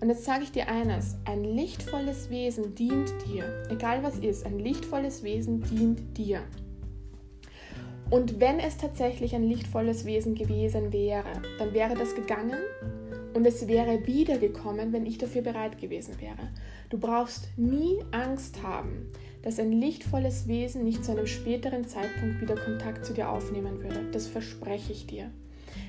Und 0.00 0.10
jetzt 0.10 0.24
sage 0.24 0.44
ich 0.44 0.52
dir 0.52 0.68
eines, 0.68 1.16
ein 1.24 1.44
lichtvolles 1.44 2.28
Wesen 2.28 2.74
dient 2.74 3.10
dir, 3.26 3.44
egal 3.70 4.02
was 4.02 4.18
ist, 4.18 4.44
ein 4.44 4.58
lichtvolles 4.58 5.22
Wesen 5.22 5.62
dient 5.62 6.18
dir. 6.18 6.40
Und 8.10 8.38
wenn 8.38 8.58
es 8.58 8.76
tatsächlich 8.76 9.34
ein 9.34 9.44
lichtvolles 9.44 10.04
Wesen 10.04 10.34
gewesen 10.34 10.92
wäre, 10.92 11.40
dann 11.58 11.72
wäre 11.72 11.94
das 11.94 12.14
gegangen 12.14 12.58
und 13.34 13.46
es 13.46 13.66
wäre 13.66 14.06
wiedergekommen, 14.06 14.92
wenn 14.92 15.06
ich 15.06 15.18
dafür 15.18 15.42
bereit 15.42 15.78
gewesen 15.80 16.20
wäre. 16.20 16.48
Du 16.88 16.98
brauchst 16.98 17.48
nie 17.56 17.98
Angst 18.12 18.62
haben, 18.62 19.10
dass 19.42 19.58
ein 19.58 19.72
lichtvolles 19.72 20.48
Wesen 20.48 20.84
nicht 20.84 21.04
zu 21.04 21.12
einem 21.12 21.26
späteren 21.26 21.86
Zeitpunkt 21.86 22.40
wieder 22.40 22.56
Kontakt 22.56 23.04
zu 23.04 23.12
dir 23.12 23.28
aufnehmen 23.28 23.82
würde. 23.82 24.08
Das 24.12 24.26
verspreche 24.26 24.92
ich 24.92 25.06
dir. 25.06 25.30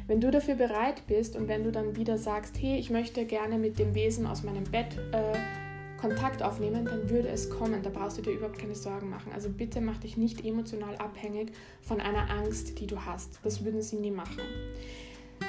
Wenn 0.08 0.20
du 0.20 0.32
dafür 0.32 0.56
bereit 0.56 1.04
bist 1.08 1.36
und 1.36 1.48
wenn 1.48 1.64
du 1.64 1.72
dann 1.72 1.96
wieder 1.96 2.18
sagst, 2.18 2.58
hey, 2.60 2.78
ich 2.78 2.90
möchte 2.90 3.26
gerne 3.26 3.58
mit 3.58 3.80
dem 3.80 3.96
Wesen 3.96 4.26
aus 4.26 4.44
meinem 4.44 4.64
Bett 4.66 4.98
äh, 5.12 5.38
Kontakt 6.00 6.44
aufnehmen, 6.44 6.86
dann 6.86 7.10
würde 7.10 7.30
es 7.30 7.50
kommen. 7.50 7.82
Da 7.82 7.90
brauchst 7.90 8.18
du 8.18 8.22
dir 8.22 8.32
überhaupt 8.32 8.60
keine 8.60 8.76
Sorgen 8.76 9.10
machen. 9.10 9.32
Also 9.34 9.50
bitte 9.50 9.82
mach 9.82 9.98
dich 9.98 10.18
nicht 10.18 10.46
emotional 10.46 10.96
abhängig 10.98 11.52
von 11.82 12.02
einer 12.02 12.30
Angst, 12.30 12.80
die 12.80 12.88
du 12.88 13.06
hast. 13.06 13.40
Das 13.44 13.64
würden 13.64 13.82
sie 13.82 13.98
nie 13.98 14.12
machen. 14.12 14.42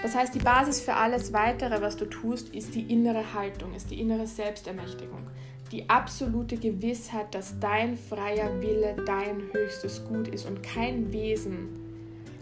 Das 0.03 0.15
heißt, 0.15 0.35
die 0.35 0.41
Basis 0.41 0.81
für 0.81 0.95
alles 0.95 1.33
Weitere, 1.33 1.81
was 1.81 1.97
du 1.97 2.05
tust, 2.05 2.55
ist 2.55 2.75
die 2.75 2.93
innere 2.93 3.35
Haltung, 3.35 3.75
ist 3.75 3.91
die 3.91 4.01
innere 4.01 4.27
Selbstermächtigung. 4.27 5.27
Die 5.73 5.89
absolute 5.89 6.57
Gewissheit, 6.57 7.35
dass 7.35 7.59
dein 7.59 7.97
freier 7.97 8.61
Wille 8.61 8.97
dein 9.05 9.43
höchstes 9.53 10.05
Gut 10.05 10.29
ist 10.29 10.47
und 10.47 10.63
kein 10.63 11.13
Wesen 11.13 11.87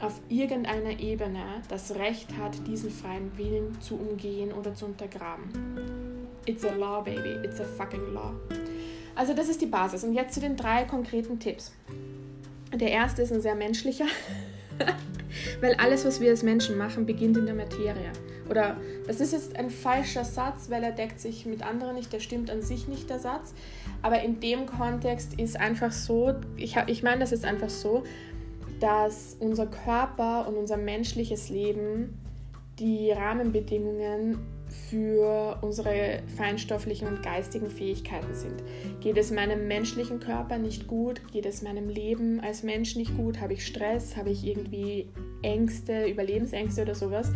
auf 0.01 0.21
irgendeiner 0.29 1.01
Ebene 1.01 1.63
das 1.69 1.95
Recht 1.95 2.37
hat, 2.37 2.67
diesen 2.67 2.91
freien 2.91 3.37
Willen 3.39 3.81
zu 3.81 3.97
umgehen 3.97 4.53
oder 4.53 4.75
zu 4.75 4.87
untergraben. 4.87 5.49
It's 6.47 6.65
a 6.65 6.75
law, 6.75 7.01
baby. 7.03 7.39
It's 7.43 7.61
a 7.61 7.65
fucking 7.65 8.13
law. 8.13 8.35
Also 9.15 9.33
das 9.33 9.49
ist 9.49 9.63
die 9.63 9.67
Basis. 9.67 10.05
Und 10.05 10.13
jetzt 10.13 10.35
zu 10.35 10.41
den 10.41 10.57
drei 10.57 10.85
konkreten 10.85 11.39
Tipps. 11.39 11.73
Der 12.73 12.91
erste 12.91 13.23
ist 13.23 13.33
ein 13.33 13.41
sehr 13.41 13.55
menschlicher. 13.55 14.07
weil 15.61 15.75
alles, 15.75 16.05
was 16.05 16.21
wir 16.21 16.31
als 16.31 16.43
Menschen 16.43 16.77
machen, 16.77 17.07
beginnt 17.07 17.37
in 17.37 17.47
der 17.47 17.55
Materie. 17.55 18.13
Oder 18.49 18.77
das 19.07 19.21
ist 19.21 19.33
jetzt 19.33 19.57
ein 19.57 19.71
falscher 19.71 20.25
Satz, 20.25 20.69
weil 20.69 20.83
er 20.83 20.93
deckt 20.93 21.19
sich 21.19 21.47
mit 21.47 21.63
anderen 21.63 21.95
nicht, 21.95 22.13
der 22.13 22.21
stimmt 22.21 22.51
an 22.51 22.63
sich 22.63 22.89
nicht, 22.89 23.09
der 23.09 23.19
Satz. 23.19 23.55
Aber 24.03 24.23
in 24.23 24.41
dem 24.41 24.67
Kontext 24.67 25.39
ist 25.41 25.59
einfach 25.59 25.93
so, 25.93 26.35
ich, 26.57 26.77
ich 26.87 27.03
meine 27.03 27.21
das 27.21 27.33
ist 27.33 27.45
einfach 27.45 27.71
so, 27.71 28.05
dass 28.81 29.37
unser 29.41 29.67
Körper 29.67 30.47
und 30.47 30.57
unser 30.57 30.77
menschliches 30.77 31.49
Leben 31.49 32.19
die 32.79 33.13
Rahmenbedingungen 33.13 34.39
für 34.91 35.59
unsere 35.63 36.23
feinstofflichen 36.37 37.09
und 37.09 37.23
geistigen 37.23 37.69
Fähigkeiten 37.69 38.35
sind. 38.35 38.63
Geht 39.01 39.17
es 39.17 39.31
meinem 39.31 39.67
menschlichen 39.69 40.21
Körper 40.21 40.59
nicht 40.59 40.87
gut? 40.87 41.21
Geht 41.33 41.47
es 41.47 41.63
meinem 41.63 41.89
Leben 41.89 42.41
als 42.41 42.63
Mensch 42.63 42.97
nicht 42.97 43.17
gut? 43.17 43.41
Habe 43.41 43.55
ich 43.55 43.67
Stress? 43.67 44.17
Habe 44.17 44.31
ich 44.31 44.45
irgendwie 44.45 45.09
Ängste, 45.43 46.07
Überlebensängste 46.07 46.83
oder 46.83 46.95
sowas? 46.95 47.33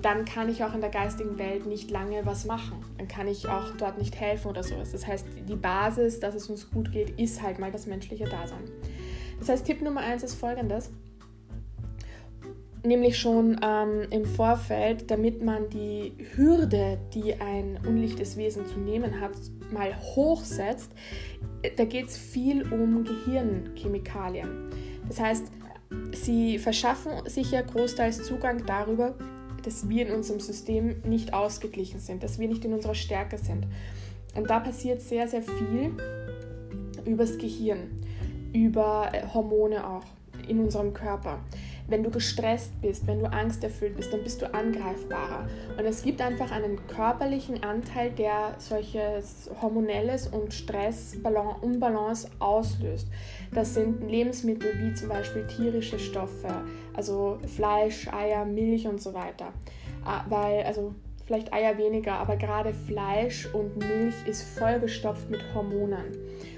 Dann 0.00 0.24
kann 0.24 0.48
ich 0.48 0.64
auch 0.64 0.74
in 0.74 0.80
der 0.80 0.90
geistigen 0.90 1.38
Welt 1.38 1.66
nicht 1.66 1.90
lange 1.90 2.24
was 2.24 2.44
machen. 2.44 2.84
Dann 2.98 3.08
kann 3.08 3.28
ich 3.28 3.48
auch 3.48 3.76
dort 3.76 3.98
nicht 3.98 4.18
helfen 4.18 4.48
oder 4.48 4.62
sowas. 4.62 4.92
Das 4.92 5.06
heißt, 5.06 5.26
die 5.48 5.56
Basis, 5.56 6.20
dass 6.20 6.34
es 6.34 6.48
uns 6.48 6.70
gut 6.70 6.92
geht, 6.92 7.18
ist 7.18 7.42
halt 7.42 7.58
mal 7.58 7.72
das 7.72 7.86
menschliche 7.86 8.24
Dasein. 8.24 8.64
Das 9.38 9.48
heißt, 9.48 9.66
Tipp 9.66 9.82
Nummer 9.82 10.00
eins 10.00 10.22
ist 10.22 10.34
folgendes 10.34 10.90
nämlich 12.84 13.18
schon 13.18 13.60
ähm, 13.62 14.06
im 14.10 14.24
Vorfeld, 14.24 15.10
damit 15.10 15.42
man 15.42 15.68
die 15.70 16.12
Hürde, 16.34 16.98
die 17.14 17.34
ein 17.34 17.78
unlichtes 17.86 18.36
Wesen 18.36 18.66
zu 18.66 18.78
nehmen 18.78 19.20
hat, 19.20 19.32
mal 19.70 19.96
hochsetzt. 20.14 20.90
Da 21.76 21.84
geht 21.84 22.08
es 22.08 22.18
viel 22.18 22.62
um 22.72 23.04
Gehirnchemikalien. 23.04 24.70
Das 25.08 25.20
heißt, 25.20 25.44
sie 26.12 26.58
verschaffen 26.58 27.12
sich 27.26 27.52
ja 27.52 27.62
großteils 27.62 28.24
Zugang 28.24 28.64
darüber, 28.66 29.14
dass 29.62 29.88
wir 29.88 30.06
in 30.06 30.12
unserem 30.12 30.40
System 30.40 31.00
nicht 31.04 31.34
ausgeglichen 31.34 32.00
sind, 32.00 32.22
dass 32.22 32.38
wir 32.38 32.48
nicht 32.48 32.64
in 32.64 32.72
unserer 32.72 32.94
Stärke 32.94 33.38
sind. 33.38 33.66
Und 34.34 34.50
da 34.50 34.60
passiert 34.60 35.00
sehr, 35.00 35.28
sehr 35.28 35.42
viel 35.42 35.92
übers 37.04 37.38
Gehirn, 37.38 37.90
über 38.52 39.10
äh, 39.12 39.26
Hormone 39.32 39.86
auch 39.86 40.04
in 40.48 40.58
unserem 40.58 40.92
Körper 40.92 41.40
wenn 41.88 42.02
du 42.02 42.10
gestresst 42.10 42.80
bist, 42.80 43.06
wenn 43.06 43.18
du 43.18 43.30
angsterfüllt 43.30 43.96
bist, 43.96 44.12
dann 44.12 44.22
bist 44.22 44.40
du 44.40 44.52
angreifbarer. 44.52 45.46
Und 45.76 45.84
es 45.84 46.02
gibt 46.02 46.20
einfach 46.20 46.50
einen 46.50 46.78
körperlichen 46.86 47.62
Anteil, 47.62 48.10
der 48.10 48.54
solches 48.58 49.50
hormonelles 49.60 50.28
und 50.28 50.54
Stressunbalance 50.54 52.28
auslöst. 52.38 53.08
Das 53.52 53.74
sind 53.74 54.02
Lebensmittel 54.08 54.72
wie 54.78 54.94
zum 54.94 55.08
Beispiel 55.08 55.46
tierische 55.46 55.98
Stoffe, 55.98 56.62
also 56.94 57.38
Fleisch, 57.46 58.08
Eier, 58.08 58.44
Milch 58.44 58.86
und 58.86 59.00
so 59.00 59.12
weiter. 59.12 59.52
Ah, 60.04 60.24
weil, 60.28 60.62
also 60.64 60.94
vielleicht 61.26 61.52
Eier 61.52 61.78
weniger, 61.78 62.14
aber 62.14 62.36
gerade 62.36 62.72
Fleisch 62.74 63.46
und 63.52 63.76
Milch 63.76 64.14
ist 64.26 64.42
vollgestopft 64.58 65.30
mit 65.30 65.40
Hormonen. 65.54 66.16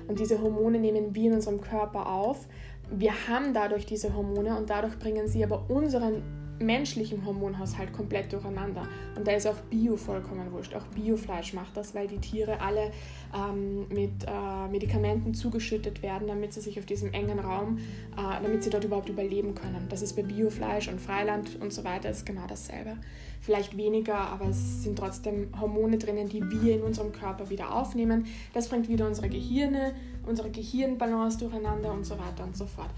Und 0.09 0.19
diese 0.19 0.41
Hormone 0.41 0.79
nehmen 0.79 1.15
wir 1.15 1.31
in 1.31 1.35
unserem 1.35 1.61
Körper 1.61 2.07
auf 2.07 2.47
wir 2.91 3.13
haben 3.29 3.55
dadurch 3.55 3.87
diese 3.87 4.15
Hormone 4.15 4.57
und 4.57 4.71
dadurch 4.71 4.99
bringen 4.99 5.29
sie 5.29 5.45
aber 5.45 5.69
unseren 5.69 6.23
menschlichen 6.59 7.25
Hormonhaushalt 7.25 7.93
komplett 7.93 8.33
durcheinander. 8.33 8.87
Und 9.17 9.27
da 9.27 9.33
ist 9.33 9.47
auch 9.47 9.57
Bio 9.71 9.97
vollkommen 9.97 10.53
wurscht. 10.53 10.75
Auch 10.75 10.87
Biofleisch 10.95 11.53
macht 11.53 11.77
das, 11.77 11.95
weil 11.95 12.07
die 12.07 12.19
Tiere 12.19 12.61
alle 12.61 12.93
ähm, 13.35 13.87
mit 13.89 14.25
äh, 14.27 14.69
Medikamenten 14.71 15.35
zugeschüttet 15.35 16.03
werden, 16.03 16.29
damit 16.29 16.53
sie 16.53 16.61
sich 16.61 16.79
auf 16.79 16.87
diesem 16.87 17.13
engen 17.13 17.39
Raum, 17.39 17.79
äh, 18.17 18.43
damit 18.43 18.63
sie 18.63 18.71
dort 18.71 18.85
überhaupt 18.85 19.09
überleben 19.09 19.55
können. 19.55 19.87
Das 19.89 20.03
ist 20.03 20.15
bei 20.15 20.23
Biofleisch 20.23 20.89
und 20.89 21.01
Freiland 21.01 21.59
und 21.61 21.73
so 21.73 21.85
weiter 21.85 22.11
ist 22.11 22.25
genau 22.25 22.47
dasselbe. 22.47 22.97
Vielleicht 23.41 23.77
weniger, 23.77 24.17
aber 24.17 24.49
es 24.49 24.85
sind 24.85 24.99
trotzdem 24.99 25.49
Hormone 25.61 25.99
drinnen, 25.99 26.29
die 26.29 26.43
wir 26.51 26.77
in 26.77 26.83
unserem 26.83 27.13
Körper 27.13 27.51
wieder 27.51 27.75
aufnehmen. 27.75 28.27
Das 28.55 28.69
bringt 28.69 28.89
wieder 28.89 29.07
unsere 29.07 29.29
Gehirne, 29.29 29.95
unsere 30.25 30.51
Gehirnbalance 30.51 31.39
durcheinander 31.39 31.93
und 31.93 32.05
so 32.05 32.15
weiter 32.19 32.45
und 32.45 32.57
so 32.57 32.65
fort. 32.65 32.91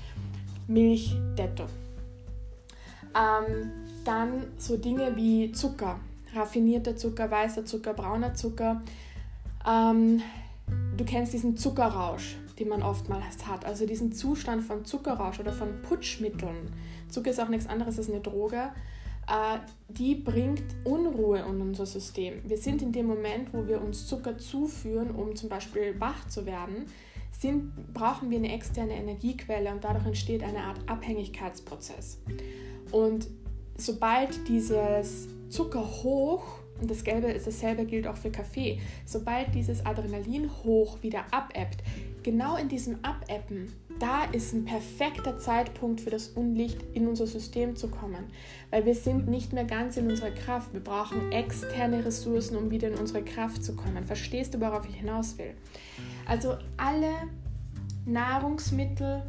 Milch, 0.68 1.16
detto. 1.36 1.64
Ähm, 3.14 3.70
dann 4.04 4.46
so 4.56 4.76
Dinge 4.76 5.16
wie 5.16 5.52
Zucker, 5.52 5.98
raffinierter 6.34 6.96
Zucker, 6.96 7.30
weißer 7.30 7.64
Zucker, 7.64 7.94
brauner 7.94 8.34
Zucker. 8.34 8.82
Ähm, 9.66 10.22
du 10.96 11.04
kennst 11.04 11.32
diesen 11.32 11.56
Zuckerrausch, 11.56 12.36
den 12.58 12.68
man 12.68 12.82
oftmals 12.82 13.46
hat, 13.46 13.64
also 13.64 13.86
diesen 13.86 14.12
Zustand 14.12 14.62
von 14.62 14.84
Zuckerrausch 14.84 15.40
oder 15.40 15.52
von 15.52 15.82
Putschmitteln. 15.82 16.72
Zucker 17.08 17.30
ist 17.30 17.40
auch 17.40 17.48
nichts 17.48 17.66
anderes 17.66 17.98
als 17.98 18.08
eine 18.08 18.20
Droge. 18.20 18.70
Äh, 19.28 19.58
die 19.88 20.14
bringt 20.14 20.62
Unruhe 20.84 21.40
in 21.40 21.60
unser 21.60 21.86
System. 21.86 22.40
Wir 22.44 22.58
sind 22.58 22.82
in 22.82 22.92
dem 22.92 23.06
Moment, 23.06 23.52
wo 23.52 23.66
wir 23.66 23.82
uns 23.82 24.06
Zucker 24.06 24.38
zuführen, 24.38 25.10
um 25.10 25.34
zum 25.34 25.48
Beispiel 25.48 25.98
wach 25.98 26.28
zu 26.28 26.46
werden, 26.46 26.86
sind, 27.32 27.92
brauchen 27.92 28.30
wir 28.30 28.38
eine 28.38 28.52
externe 28.52 28.94
Energiequelle 28.94 29.70
und 29.70 29.84
dadurch 29.84 30.06
entsteht 30.06 30.42
eine 30.42 30.60
Art 30.60 30.78
Abhängigkeitsprozess. 30.86 32.18
Und 32.92 33.28
sobald 33.76 34.48
dieses 34.48 35.28
Zucker 35.48 35.84
hoch, 36.02 36.44
und 36.80 36.90
das 36.90 37.04
dasselbe 37.04 37.86
gilt 37.86 38.06
auch 38.06 38.16
für 38.16 38.30
Kaffee, 38.30 38.80
sobald 39.06 39.54
dieses 39.54 39.84
Adrenalin 39.86 40.50
hoch 40.62 41.02
wieder 41.02 41.24
abebbt, 41.30 41.82
genau 42.22 42.56
in 42.56 42.68
diesem 42.68 42.98
Abebben, 43.02 43.72
da 43.98 44.24
ist 44.24 44.52
ein 44.52 44.66
perfekter 44.66 45.38
Zeitpunkt 45.38 46.02
für 46.02 46.10
das 46.10 46.28
Unlicht 46.28 46.84
in 46.92 47.08
unser 47.08 47.26
System 47.26 47.76
zu 47.76 47.88
kommen, 47.88 48.24
weil 48.70 48.84
wir 48.84 48.94
sind 48.94 49.26
nicht 49.26 49.54
mehr 49.54 49.64
ganz 49.64 49.96
in 49.96 50.10
unserer 50.10 50.32
Kraft. 50.32 50.74
Wir 50.74 50.84
brauchen 50.84 51.32
externe 51.32 52.04
Ressourcen, 52.04 52.56
um 52.56 52.70
wieder 52.70 52.88
in 52.88 52.96
unsere 52.96 53.22
Kraft 53.22 53.64
zu 53.64 53.74
kommen. 53.74 54.04
Verstehst 54.04 54.52
du, 54.52 54.60
worauf 54.60 54.86
ich 54.86 54.96
hinaus 54.96 55.38
will? 55.38 55.54
Also 56.26 56.56
alle 56.76 57.12
Nahrungsmittel 58.04 59.22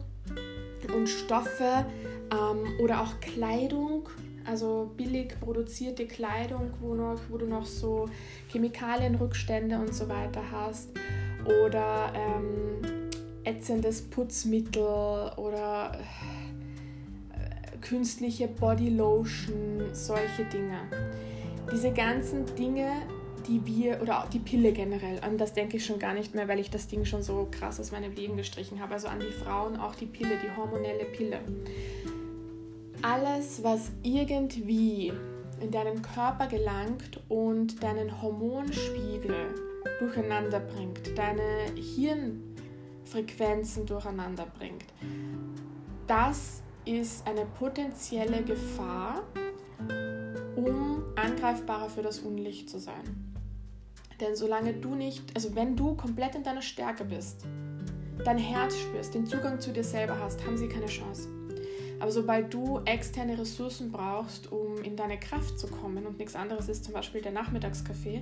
und 0.94 1.08
Stoffe, 1.08 1.86
ähm, 2.32 2.80
oder 2.80 3.02
auch 3.02 3.20
Kleidung, 3.20 4.10
also 4.46 4.92
billig 4.96 5.40
produzierte 5.40 6.06
Kleidung, 6.06 6.72
wo, 6.80 6.94
noch, 6.94 7.20
wo 7.30 7.38
du 7.38 7.46
noch 7.46 7.66
so 7.66 8.08
Chemikalienrückstände 8.50 9.78
und 9.78 9.94
so 9.94 10.08
weiter 10.08 10.42
hast. 10.52 10.90
Oder 11.46 12.12
ähm, 12.16 13.08
ätzendes 13.44 14.02
Putzmittel 14.02 14.84
oder 15.38 15.92
äh, 17.34 17.78
künstliche 17.80 18.48
Bodylotion, 18.48 19.90
solche 19.94 20.44
Dinge. 20.46 20.80
Diese 21.72 21.92
ganzen 21.92 22.46
Dinge, 22.56 22.90
die 23.48 23.66
wir, 23.66 24.02
oder 24.02 24.24
auch 24.24 24.30
die 24.30 24.40
Pille 24.40 24.74
generell, 24.74 25.20
an 25.22 25.38
das 25.38 25.54
denke 25.54 25.78
ich 25.78 25.86
schon 25.86 26.00
gar 26.00 26.14
nicht 26.14 26.36
mehr, 26.36 26.48
weil 26.48 26.60
ich 26.60 26.70
das 26.70 26.88
Ding 26.88 27.06
schon 27.06 27.24
so 27.24 27.48
krass 27.50 27.80
aus 27.80 27.92
meinem 27.92 28.14
Leben 28.14 28.36
gestrichen 28.36 28.82
habe. 28.82 28.94
Also 28.94 29.08
an 29.08 29.20
die 29.20 29.32
Frauen 29.32 29.78
auch 29.78 29.96
die 29.96 30.06
Pille, 30.06 30.38
die 30.44 30.56
hormonelle 30.56 31.06
Pille 31.06 31.40
alles, 33.02 33.64
was 33.64 33.92
irgendwie 34.04 35.12
in 35.60 35.72
deinen 35.72 36.02
Körper 36.02 36.48
gelangt 36.48 37.20
und 37.30 37.82
deinen 37.84 38.22
Hormonspiegel 38.22 39.56
durcheinander 40.00 40.60
bringt, 40.60 41.18
deine 41.18 41.72
Hirnfrequenzen 41.76 43.86
durcheinander 43.86 44.46
bringt, 44.58 44.86
das 46.06 46.62
ist 46.86 47.26
eine 47.28 47.46
potenzielle 47.46 48.44
Gefahr, 48.44 49.24
um 50.56 51.04
angreifbarer 51.16 51.90
für 51.90 52.02
das 52.02 52.20
Unlicht 52.20 52.70
zu 52.70 52.80
sein. 52.80 53.34
Denn 54.22 54.36
solange 54.36 54.74
du 54.74 54.96
nicht, 54.96 55.36
also 55.36 55.56
wenn 55.56 55.76
du 55.76 55.96
komplett 55.96 56.36
in 56.36 56.44
deiner 56.44 56.62
Stärke 56.62 57.06
bist, 57.06 57.46
dein 58.24 58.38
Herz 58.38 58.78
spürst, 58.78 59.14
den 59.14 59.28
Zugang 59.28 59.60
zu 59.60 59.72
dir 59.72 59.84
selber 59.84 60.18
hast, 60.20 60.44
haben 60.46 60.58
sie 60.58 60.68
keine 60.68 60.88
Chance. 60.88 61.37
Aber 62.00 62.12
sobald 62.12 62.54
du 62.54 62.80
externe 62.86 63.38
Ressourcen 63.38 63.92
brauchst, 63.92 64.52
um 64.52 64.78
in 64.84 64.96
deine 64.96 65.20
Kraft 65.20 65.58
zu 65.58 65.68
kommen 65.68 66.06
und 66.06 66.20
nichts 66.20 66.36
anderes 66.36 66.70
ist 66.70 66.86
zum 66.86 66.94
Beispiel 66.94 67.22
der 67.22 67.32
Nachmittagskaffee, 67.32 68.22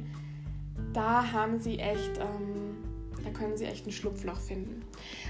da 0.93 1.31
haben 1.31 1.59
sie 1.59 1.79
echt, 1.79 2.17
ähm, 2.19 2.77
da 3.23 3.29
können 3.31 3.57
sie 3.57 3.65
echt 3.65 3.85
ein 3.85 3.91
Schlupfloch 3.91 4.39
finden. 4.39 4.83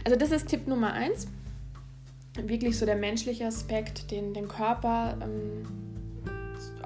Also 0.04 0.18
das 0.18 0.32
ist 0.32 0.48
Tipp 0.48 0.68
Nummer 0.68 0.94
eins. 0.94 1.28
Wirklich 2.36 2.78
so 2.78 2.86
der 2.86 2.98
menschliche 2.98 3.46
Aspekt, 3.46 4.12
den, 4.12 4.34
den 4.34 4.48
Körper, 4.48 5.18
ähm, 5.22 5.66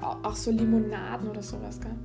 auch 0.00 0.36
so 0.36 0.50
Limonaden 0.50 1.28
oder 1.28 1.42
sowas, 1.42 1.80
gell? 1.80 1.96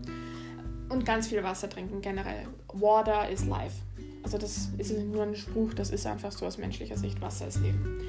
Und 0.89 1.05
ganz 1.05 1.27
viel 1.27 1.43
Wasser 1.43 1.69
trinken 1.69 2.01
generell. 2.01 2.47
Water 2.73 3.29
is 3.29 3.45
life. 3.45 3.75
Also 4.23 4.37
das 4.37 4.69
ist 4.77 4.97
nur 4.97 5.23
ein 5.23 5.35
Spruch, 5.35 5.73
das 5.73 5.91
ist 5.91 6.05
einfach 6.05 6.31
so 6.31 6.45
aus 6.45 6.57
menschlicher 6.57 6.97
Sicht, 6.97 7.21
Wasser 7.21 7.47
ist 7.47 7.59
Leben. 7.59 8.01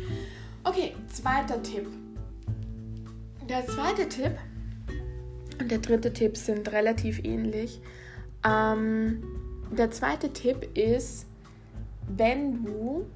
Okay, 0.66 0.94
zweiter 1.06 1.62
Tipp. 1.62 1.86
Der 3.48 3.64
zweite 3.68 4.08
Tipp 4.08 4.32
und 5.60 5.70
der 5.70 5.78
dritte 5.78 6.12
Tipp 6.12 6.36
sind 6.36 6.72
relativ 6.72 7.20
ähnlich. 7.22 7.80
Ähm, 8.44 9.22
der 9.70 9.92
zweite 9.92 10.32
Tipp 10.32 10.76
ist, 10.76 11.26
wenn 12.08 12.64
du 12.64 13.06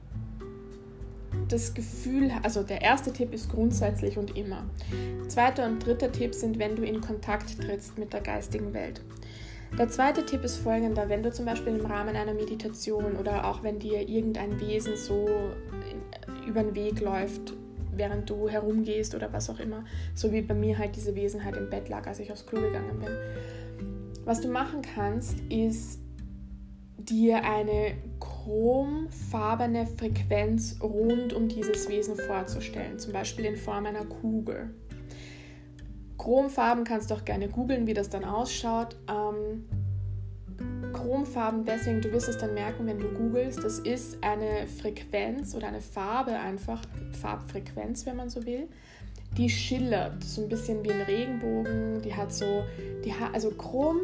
das 1.48 1.74
Gefühl, 1.74 2.30
also 2.44 2.62
der 2.62 2.82
erste 2.82 3.12
Tipp 3.12 3.34
ist 3.34 3.50
grundsätzlich 3.50 4.16
und 4.16 4.36
immer. 4.36 4.64
Zweiter 5.26 5.66
und 5.66 5.84
dritter 5.84 6.12
Tipp 6.12 6.36
sind, 6.36 6.60
wenn 6.60 6.76
du 6.76 6.84
in 6.84 7.00
Kontakt 7.00 7.60
trittst 7.60 7.98
mit 7.98 8.12
der 8.12 8.20
geistigen 8.20 8.72
Welt. 8.74 9.02
Der 9.76 9.88
zweite 9.88 10.24
Tipp 10.24 10.44
ist 10.44 10.58
folgender, 10.58 11.08
wenn 11.08 11.24
du 11.24 11.32
zum 11.32 11.46
Beispiel 11.46 11.74
im 11.74 11.86
Rahmen 11.86 12.14
einer 12.14 12.34
Meditation 12.34 13.16
oder 13.16 13.44
auch 13.44 13.64
wenn 13.64 13.80
dir 13.80 14.08
irgendein 14.08 14.60
Wesen 14.60 14.96
so 14.96 15.28
über 16.46 16.62
den 16.62 16.74
Weg 16.74 17.00
läuft, 17.00 17.54
während 17.92 18.28
du 18.30 18.48
herumgehst 18.48 19.14
oder 19.14 19.32
was 19.32 19.50
auch 19.50 19.58
immer. 19.58 19.84
So 20.14 20.32
wie 20.32 20.42
bei 20.42 20.54
mir 20.54 20.78
halt 20.78 20.96
diese 20.96 21.14
Wesenheit 21.14 21.56
im 21.56 21.70
Bett 21.70 21.88
lag, 21.88 22.06
als 22.06 22.18
ich 22.20 22.30
aufs 22.32 22.46
Klo 22.46 22.60
gegangen 22.60 22.98
bin. 22.98 23.10
Was 24.24 24.40
du 24.40 24.48
machen 24.48 24.82
kannst, 24.82 25.40
ist 25.48 26.00
dir 26.98 27.44
eine 27.44 27.94
chromfarbene 28.20 29.86
Frequenz 29.86 30.78
rund 30.82 31.32
um 31.32 31.48
dieses 31.48 31.88
Wesen 31.88 32.16
vorzustellen, 32.16 32.98
zum 32.98 33.12
Beispiel 33.12 33.46
in 33.46 33.56
Form 33.56 33.86
einer 33.86 34.04
Kugel. 34.04 34.70
Chromfarben 36.18 36.84
kannst 36.84 37.10
du 37.10 37.14
auch 37.14 37.24
gerne 37.24 37.48
googeln, 37.48 37.86
wie 37.86 37.94
das 37.94 38.10
dann 38.10 38.24
ausschaut. 38.24 38.96
Ähm, 39.08 39.64
Chromfarben 40.92 41.64
deswegen, 41.64 42.00
du 42.00 42.12
wirst 42.12 42.28
es 42.28 42.38
dann 42.38 42.54
merken, 42.54 42.86
wenn 42.86 42.98
du 42.98 43.08
googelst, 43.08 43.62
das 43.62 43.78
ist 43.78 44.22
eine 44.22 44.66
Frequenz 44.66 45.54
oder 45.54 45.68
eine 45.68 45.80
Farbe 45.80 46.32
einfach, 46.32 46.82
Farbfrequenz, 47.20 48.06
wenn 48.06 48.16
man 48.16 48.30
so 48.30 48.44
will, 48.44 48.68
die 49.36 49.48
schillert, 49.48 50.22
so 50.24 50.42
ein 50.42 50.48
bisschen 50.48 50.82
wie 50.84 50.92
ein 50.92 51.02
Regenbogen, 51.02 52.02
die 52.02 52.14
hat 52.14 52.32
so, 52.32 52.64
die 53.04 53.14
hat, 53.14 53.32
also 53.34 53.50
Chrom, 53.50 53.98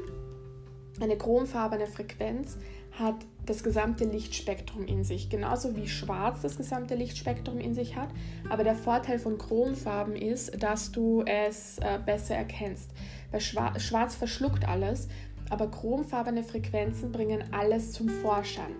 eine 1.00 1.16
chromfarbene 1.16 1.86
Frequenz 1.86 2.56
hat 2.98 3.16
das 3.44 3.62
gesamte 3.62 4.04
Lichtspektrum 4.04 4.86
in 4.86 5.04
sich, 5.04 5.28
genauso 5.28 5.76
wie 5.76 5.88
Schwarz 5.88 6.40
das 6.42 6.56
gesamte 6.56 6.94
Lichtspektrum 6.94 7.60
in 7.60 7.74
sich 7.74 7.96
hat. 7.96 8.08
Aber 8.48 8.64
der 8.64 8.74
Vorteil 8.74 9.18
von 9.18 9.38
Chromfarben 9.38 10.16
ist, 10.16 10.62
dass 10.62 10.92
du 10.92 11.22
es 11.26 11.78
äh, 11.78 11.98
besser 12.04 12.34
erkennst. 12.34 12.90
Weil 13.30 13.40
Schwarz 13.40 14.14
verschluckt 14.14 14.66
alles 14.66 15.08
aber 15.50 15.68
chromfarbene 15.70 16.42
Frequenzen 16.42 17.12
bringen 17.12 17.44
alles 17.52 17.92
zum 17.92 18.08
Vorschein. 18.08 18.74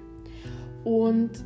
Und 0.85 1.45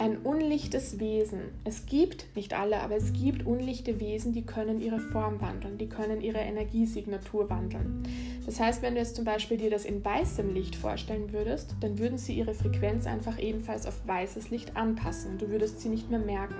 ein 0.00 0.16
unlichtes 0.16 0.98
Wesen, 0.98 1.40
es 1.64 1.84
gibt, 1.84 2.24
nicht 2.34 2.58
alle, 2.58 2.80
aber 2.80 2.96
es 2.96 3.12
gibt 3.12 3.44
unlichte 3.44 4.00
Wesen, 4.00 4.32
die 4.32 4.46
können 4.46 4.80
ihre 4.80 4.98
Form 4.98 5.42
wandeln, 5.42 5.76
die 5.76 5.90
können 5.90 6.22
ihre 6.22 6.38
Energiesignatur 6.38 7.50
wandeln. 7.50 8.04
Das 8.46 8.58
heißt, 8.58 8.80
wenn 8.80 8.94
du 8.94 9.00
jetzt 9.00 9.16
zum 9.16 9.26
Beispiel 9.26 9.58
dir 9.58 9.68
das 9.68 9.84
in 9.84 10.02
weißem 10.02 10.54
Licht 10.54 10.74
vorstellen 10.74 11.34
würdest, 11.34 11.76
dann 11.80 11.98
würden 11.98 12.16
sie 12.16 12.32
ihre 12.32 12.54
Frequenz 12.54 13.06
einfach 13.06 13.38
ebenfalls 13.38 13.84
auf 13.84 14.00
weißes 14.06 14.48
Licht 14.48 14.74
anpassen. 14.74 15.36
Du 15.36 15.50
würdest 15.50 15.80
sie 15.80 15.90
nicht 15.90 16.08
mehr 16.08 16.18
merken. 16.18 16.56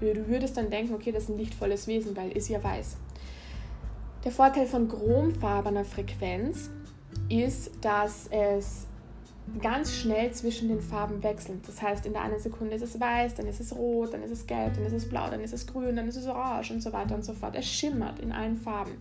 Du 0.00 0.28
würdest 0.28 0.58
dann 0.58 0.68
denken, 0.68 0.92
okay, 0.92 1.10
das 1.10 1.22
ist 1.22 1.30
ein 1.30 1.38
lichtvolles 1.38 1.86
Wesen, 1.86 2.14
weil 2.18 2.32
ist 2.32 2.50
ja 2.50 2.62
weiß. 2.62 2.98
Der 4.24 4.30
Vorteil 4.30 4.66
von 4.66 4.88
chromfarbener 4.88 5.86
Frequenz 5.86 6.70
ist, 7.28 7.72
dass 7.80 8.28
es 8.30 8.86
ganz 9.60 9.94
schnell 9.94 10.32
zwischen 10.32 10.68
den 10.68 10.80
Farben 10.80 11.22
wechseln. 11.22 11.60
Das 11.66 11.82
heißt, 11.82 12.06
in 12.06 12.12
der 12.12 12.22
einen 12.22 12.38
Sekunde 12.38 12.74
ist 12.74 12.82
es 12.82 12.98
weiß, 12.98 13.34
dann 13.34 13.46
ist 13.46 13.60
es 13.60 13.74
rot, 13.74 14.14
dann 14.14 14.22
ist 14.22 14.30
es 14.30 14.46
gelb, 14.46 14.74
dann 14.74 14.84
ist 14.84 14.92
es 14.92 15.08
blau, 15.08 15.28
dann 15.30 15.40
ist 15.40 15.52
es 15.52 15.66
grün, 15.66 15.96
dann 15.96 16.08
ist 16.08 16.16
es 16.16 16.26
orange 16.26 16.72
und 16.72 16.82
so 16.82 16.92
weiter 16.92 17.14
und 17.14 17.24
so 17.24 17.34
fort. 17.34 17.54
Es 17.54 17.66
schimmert 17.66 18.20
in 18.20 18.32
allen 18.32 18.56
Farben. 18.56 18.92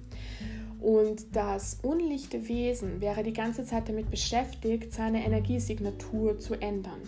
Und 0.82 1.34
das 1.34 1.80
unlichte 1.82 2.50
Wesen 2.50 3.00
wäre 3.00 3.24
die 3.24 3.32
ganze 3.32 3.64
Zeit 3.64 3.88
damit 3.88 4.12
beschäftigt, 4.12 4.92
seine 4.92 5.26
Energiesignatur 5.26 6.40
zu 6.40 6.56
ändern. 6.56 7.00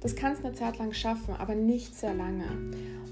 Das 0.00 0.14
kannst 0.14 0.42
du 0.42 0.48
eine 0.48 0.54
Zeit 0.54 0.76
lang 0.76 0.92
schaffen, 0.92 1.34
aber 1.38 1.54
nicht 1.54 1.94
sehr 1.94 2.12
lange. 2.12 2.44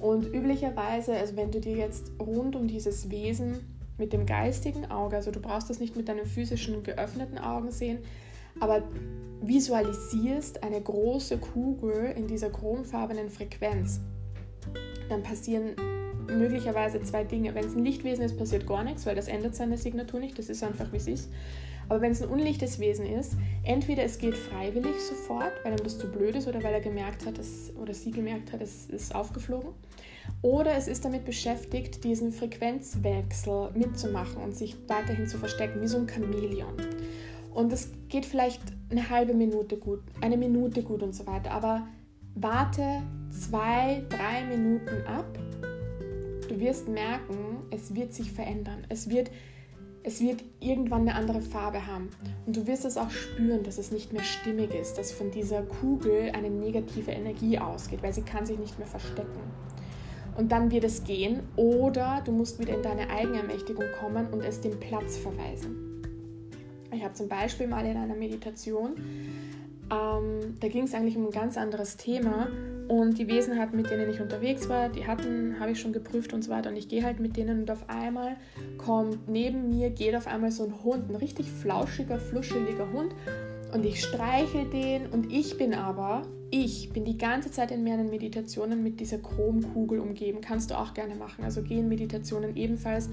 Und 0.01 0.27
üblicherweise, 0.27 1.15
also 1.15 1.37
wenn 1.37 1.51
du 1.51 1.59
dir 1.59 1.75
jetzt 1.75 2.13
rund 2.21 2.55
um 2.55 2.67
dieses 2.67 3.09
Wesen 3.09 3.61
mit 3.99 4.13
dem 4.13 4.27
geistigen 4.27 4.91
Auge, 4.91 5.17
also 5.17 5.31
du 5.31 5.41
brauchst 5.41 5.71
das 5.71 5.81
nicht 5.81 5.97
mit 5.97 6.09
deinen 6.09 6.27
physischen 6.27 6.83
geöffneten 6.83 7.39
Augen 7.39 7.71
sehen, 7.71 7.99
aber 8.61 8.83
visualisierst 9.41 10.63
eine 10.63 10.81
große 10.81 11.39
Kugel 11.39 12.15
in 12.17 12.27
dieser 12.27 12.51
chromfarbenen 12.51 13.31
Frequenz, 13.31 14.01
dann 15.09 15.23
passieren 15.23 15.77
möglicherweise 16.27 17.03
zwei 17.03 17.25
Dinge. 17.25 17.55
Wenn 17.55 17.65
es 17.65 17.75
ein 17.75 17.85
Lichtwesen 17.85 18.25
ist, 18.25 18.39
passiert 18.39 18.67
gar 18.67 18.85
nichts, 18.85 19.07
weil 19.07 19.17
das 19.17 19.29
ändert 19.29 19.57
seine 19.57 19.77
Signatur 19.77 20.21
nicht, 20.21 20.39
das 20.39 20.49
ist 20.49 20.63
einfach 20.63 20.93
wie 20.93 20.99
es 20.99 21.09
ist. 21.09 21.31
Aber 21.89 22.01
wenn 22.01 22.13
es 22.13 22.23
ein 22.23 22.29
unlichtes 22.29 22.79
Wesen 22.79 23.07
ist, 23.07 23.35
entweder 23.65 24.05
es 24.05 24.19
geht 24.19 24.35
freiwillig 24.35 25.01
sofort, 25.01 25.53
weil 25.65 25.73
ihm 25.73 25.85
das 25.85 25.99
zu 25.99 26.11
blöd 26.11 26.37
ist 26.37 26.47
oder 26.47 26.63
weil 26.63 26.75
er 26.75 26.81
gemerkt 26.81 27.27
hat, 27.27 27.39
dass, 27.39 27.73
oder 27.77 27.93
sie 27.93 28.13
gemerkt 28.13 28.53
hat, 28.53 28.63
es 28.63 28.87
ist 28.87 29.15
aufgeflogen, 29.15 29.71
oder 30.43 30.75
es 30.75 30.89
ist 30.89 31.05
damit 31.05 31.25
beschäftigt, 31.25 32.03
diesen 32.03 32.33
Frequenzwechsel 32.33 33.71
mitzumachen 33.75 34.43
und 34.43 34.57
sich 34.57 34.77
weiterhin 34.89 35.29
zu 35.29 35.39
verstecken, 35.39 35.81
wie 35.81 35.87
so 35.87 35.99
ein 35.99 36.09
Chamäleon. 36.09 36.75
Und 37.55 37.73
es 37.73 37.91
geht 38.09 38.27
vielleicht 38.27 38.61
eine 38.91 39.09
halbe 39.09 39.35
Minute 39.35 39.77
gut, 39.77 40.01
eine 40.21 40.37
Minute 40.37 40.83
gut 40.83 41.03
und 41.03 41.15
so 41.15 41.27
weiter. 41.27 41.53
Aber 41.53 41.87
warte 42.35 43.03
zwei, 43.31 44.03
drei 44.09 44.45
Minuten 44.45 45.07
ab. 45.07 45.39
Du 46.49 46.59
wirst 46.59 46.89
merken, 46.89 47.63
es 47.71 47.95
wird 47.95 48.13
sich 48.13 48.33
verändern. 48.33 48.85
Es 48.89 49.11
wird, 49.11 49.31
es 50.03 50.21
wird 50.21 50.43
irgendwann 50.61 51.03
eine 51.03 51.15
andere 51.15 51.41
Farbe 51.41 51.87
haben. 51.87 52.11
Und 52.47 52.57
du 52.57 52.67
wirst 52.67 52.85
es 52.85 52.97
auch 52.97 53.11
spüren, 53.11 53.63
dass 53.63 53.79
es 53.79 53.93
nicht 53.93 54.13
mehr 54.13 54.25
stimmig 54.25 54.75
ist, 54.75 54.99
dass 54.99 55.13
von 55.13 55.31
dieser 55.31 55.63
Kugel 55.63 56.31
eine 56.33 56.51
negative 56.51 57.13
Energie 57.13 57.59
ausgeht, 57.59 58.03
weil 58.03 58.13
sie 58.13 58.23
kann 58.23 58.45
sich 58.45 58.59
nicht 58.59 58.79
mehr 58.79 58.89
verstecken. 58.89 59.41
Und 60.37 60.51
dann 60.51 60.71
wird 60.71 60.85
es 60.85 61.05
gehen. 61.05 61.41
Oder 61.57 62.23
du 62.25 62.33
musst 62.33 62.59
wieder 62.59 62.75
in 62.75 62.83
deine 62.83 63.11
Eigenermächtigung 63.11 63.85
kommen 64.01 64.29
und 64.33 64.41
es 64.41 64.61
dem 64.61 64.79
Platz 64.81 65.17
verweisen. 65.17 65.93
Ich 66.95 67.03
habe 67.03 67.15
zum 67.15 67.29
Beispiel 67.29 67.67
mal 67.67 67.87
in 67.87 67.97
einer 67.97 68.15
Meditation, 68.15 68.97
ähm, 69.91 70.55
da 70.61 70.69
ging 70.69 70.85
es 70.85 70.95
eigentlich 70.95 71.17
um 71.17 71.27
ein 71.27 71.31
ganz 71.31 71.57
anderes 71.57 71.97
Thema 71.97 72.49
und 72.89 73.19
die 73.19 73.29
Wesenheiten, 73.29 73.77
mit 73.77 73.91
denen 73.91 74.11
ich 74.11 74.21
unterwegs 74.21 74.69
war, 74.69 74.89
die 74.89 75.07
hatten, 75.07 75.59
habe 75.59 75.73
ich 75.73 75.81
schon 75.81 75.93
geprüft 75.93 76.33
und 76.33 76.43
so 76.43 76.51
weiter 76.51 76.71
und 76.71 76.77
ich 76.77 76.89
gehe 76.89 77.03
halt 77.03 77.21
mit 77.21 77.37
denen 77.37 77.61
und 77.61 77.71
auf 77.71 77.89
einmal 77.89 78.37
kommt 78.77 79.29
neben 79.29 79.69
mir, 79.69 79.91
geht 79.91 80.15
auf 80.15 80.27
einmal 80.27 80.51
so 80.51 80.65
ein 80.65 80.83
Hund, 80.85 81.11
ein 81.11 81.17
richtig 81.17 81.51
flauschiger, 81.51 82.19
fluscheliger 82.19 82.91
Hund 82.93 83.15
und 83.73 83.85
ich 83.87 84.03
streichel 84.03 84.67
den 84.67 85.07
und 85.07 85.33
ich 85.33 85.57
bin 85.57 85.75
aber, 85.75 86.23
ich 86.51 86.91
bin 86.93 87.05
die 87.05 87.17
ganze 87.17 87.51
Zeit 87.51 87.71
in 87.71 87.83
meinen 87.83 88.11
Meditationen 88.11 88.83
mit 88.83 89.01
dieser 89.01 89.19
Chromkugel 89.19 89.99
umgeben. 89.99 90.41
Kannst 90.43 90.71
du 90.71 90.79
auch 90.79 90.93
gerne 90.93 91.15
machen. 91.15 91.45
Also 91.45 91.63
geh 91.63 91.79
in 91.79 91.89
Meditationen 91.89 92.55
ebenfalls 92.57 93.09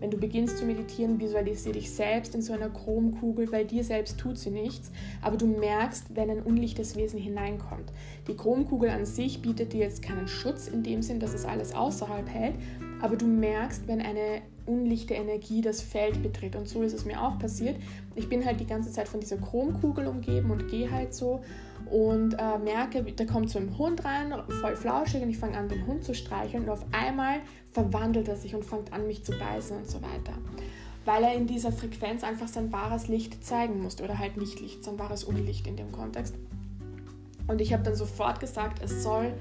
wenn 0.00 0.10
du 0.10 0.16
beginnst 0.16 0.58
zu 0.58 0.64
meditieren, 0.64 1.20
visualisiere 1.20 1.74
dich 1.74 1.90
selbst 1.90 2.34
in 2.34 2.42
so 2.42 2.52
einer 2.52 2.70
Chromkugel. 2.70 3.46
Bei 3.46 3.64
dir 3.64 3.84
selbst 3.84 4.18
tut 4.18 4.38
sie 4.38 4.50
nichts, 4.50 4.90
aber 5.22 5.36
du 5.36 5.46
merkst, 5.46 6.14
wenn 6.14 6.30
ein 6.30 6.42
unlichtes 6.42 6.96
Wesen 6.96 7.18
hineinkommt. 7.18 7.92
Die 8.26 8.36
Chromkugel 8.36 8.90
an 8.90 9.06
sich 9.06 9.42
bietet 9.42 9.72
dir 9.72 9.80
jetzt 9.80 10.02
keinen 10.02 10.28
Schutz 10.28 10.68
in 10.68 10.82
dem 10.82 11.02
Sinn, 11.02 11.20
dass 11.20 11.34
es 11.34 11.44
alles 11.44 11.74
außerhalb 11.74 12.28
hält, 12.28 12.54
aber 13.00 13.16
du 13.16 13.26
merkst, 13.26 13.88
wenn 13.88 14.00
eine 14.00 14.42
unlichte 14.66 15.14
Energie 15.14 15.62
das 15.62 15.80
Feld 15.80 16.22
betritt. 16.22 16.54
Und 16.54 16.68
so 16.68 16.82
ist 16.82 16.92
es 16.92 17.04
mir 17.04 17.22
auch 17.22 17.38
passiert. 17.38 17.76
Ich 18.14 18.28
bin 18.28 18.44
halt 18.44 18.60
die 18.60 18.66
ganze 18.66 18.92
Zeit 18.92 19.08
von 19.08 19.20
dieser 19.20 19.38
Chromkugel 19.38 20.06
umgeben 20.06 20.50
und 20.50 20.68
gehe 20.68 20.90
halt 20.90 21.14
so 21.14 21.40
und 21.90 22.34
äh, 22.34 22.58
merke, 22.58 23.02
da 23.02 23.24
kommt 23.24 23.50
so 23.50 23.58
ein 23.58 23.76
Hund 23.78 24.04
rein, 24.04 24.34
voll 24.60 24.76
flauschig 24.76 25.22
und 25.22 25.30
ich 25.30 25.38
fange 25.38 25.56
an, 25.56 25.68
den 25.68 25.86
Hund 25.86 26.04
zu 26.04 26.14
streicheln 26.14 26.64
und 26.64 26.70
auf 26.70 26.84
einmal 26.92 27.40
verwandelt 27.72 28.28
er 28.28 28.36
sich 28.36 28.54
und 28.54 28.64
fängt 28.64 28.92
an, 28.92 29.06
mich 29.06 29.24
zu 29.24 29.32
beißen 29.32 29.76
und 29.76 29.90
so 29.90 30.02
weiter. 30.02 30.32
Weil 31.04 31.24
er 31.24 31.34
in 31.34 31.46
dieser 31.46 31.72
Frequenz 31.72 32.22
einfach 32.24 32.48
sein 32.48 32.70
wahres 32.72 33.08
Licht 33.08 33.44
zeigen 33.44 33.82
musste 33.82 34.04
oder 34.04 34.18
halt 34.18 34.36
nicht 34.36 34.60
Licht, 34.60 34.84
sein 34.84 34.98
wahres 34.98 35.24
Unlicht 35.24 35.66
in 35.66 35.76
dem 35.76 35.90
Kontext. 35.92 36.34
Und 37.46 37.60
ich 37.60 37.72
habe 37.72 37.82
dann 37.82 37.94
sofort 37.94 38.40
gesagt, 38.40 38.82
es 38.82 39.02
soll 39.02 39.32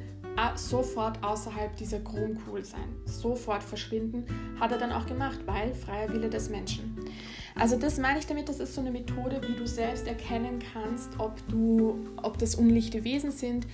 sofort 0.55 1.23
außerhalb 1.23 1.75
dieser 1.77 1.99
Chromkugel 1.99 2.63
sein, 2.63 2.95
sofort 3.05 3.63
verschwinden, 3.63 4.23
hat 4.59 4.71
er 4.71 4.77
dann 4.77 4.91
auch 4.91 5.05
gemacht, 5.05 5.39
weil 5.45 5.73
freier 5.73 6.13
Wille 6.13 6.29
des 6.29 6.49
Menschen. 6.49 6.95
Also 7.59 7.75
das 7.75 7.97
meine 7.97 8.19
ich 8.19 8.27
damit, 8.27 8.49
das 8.49 8.59
ist 8.59 8.75
so 8.75 8.81
eine 8.81 8.91
Methode, 8.91 9.41
wie 9.47 9.55
du 9.55 9.65
selbst 9.65 10.07
erkennen 10.07 10.59
kannst, 10.73 11.09
ob 11.17 11.35
du, 11.49 12.07
ob 12.21 12.37
das 12.37 12.55
unlichte 12.55 13.03
Wesen 13.03 13.31
sind. 13.31 13.65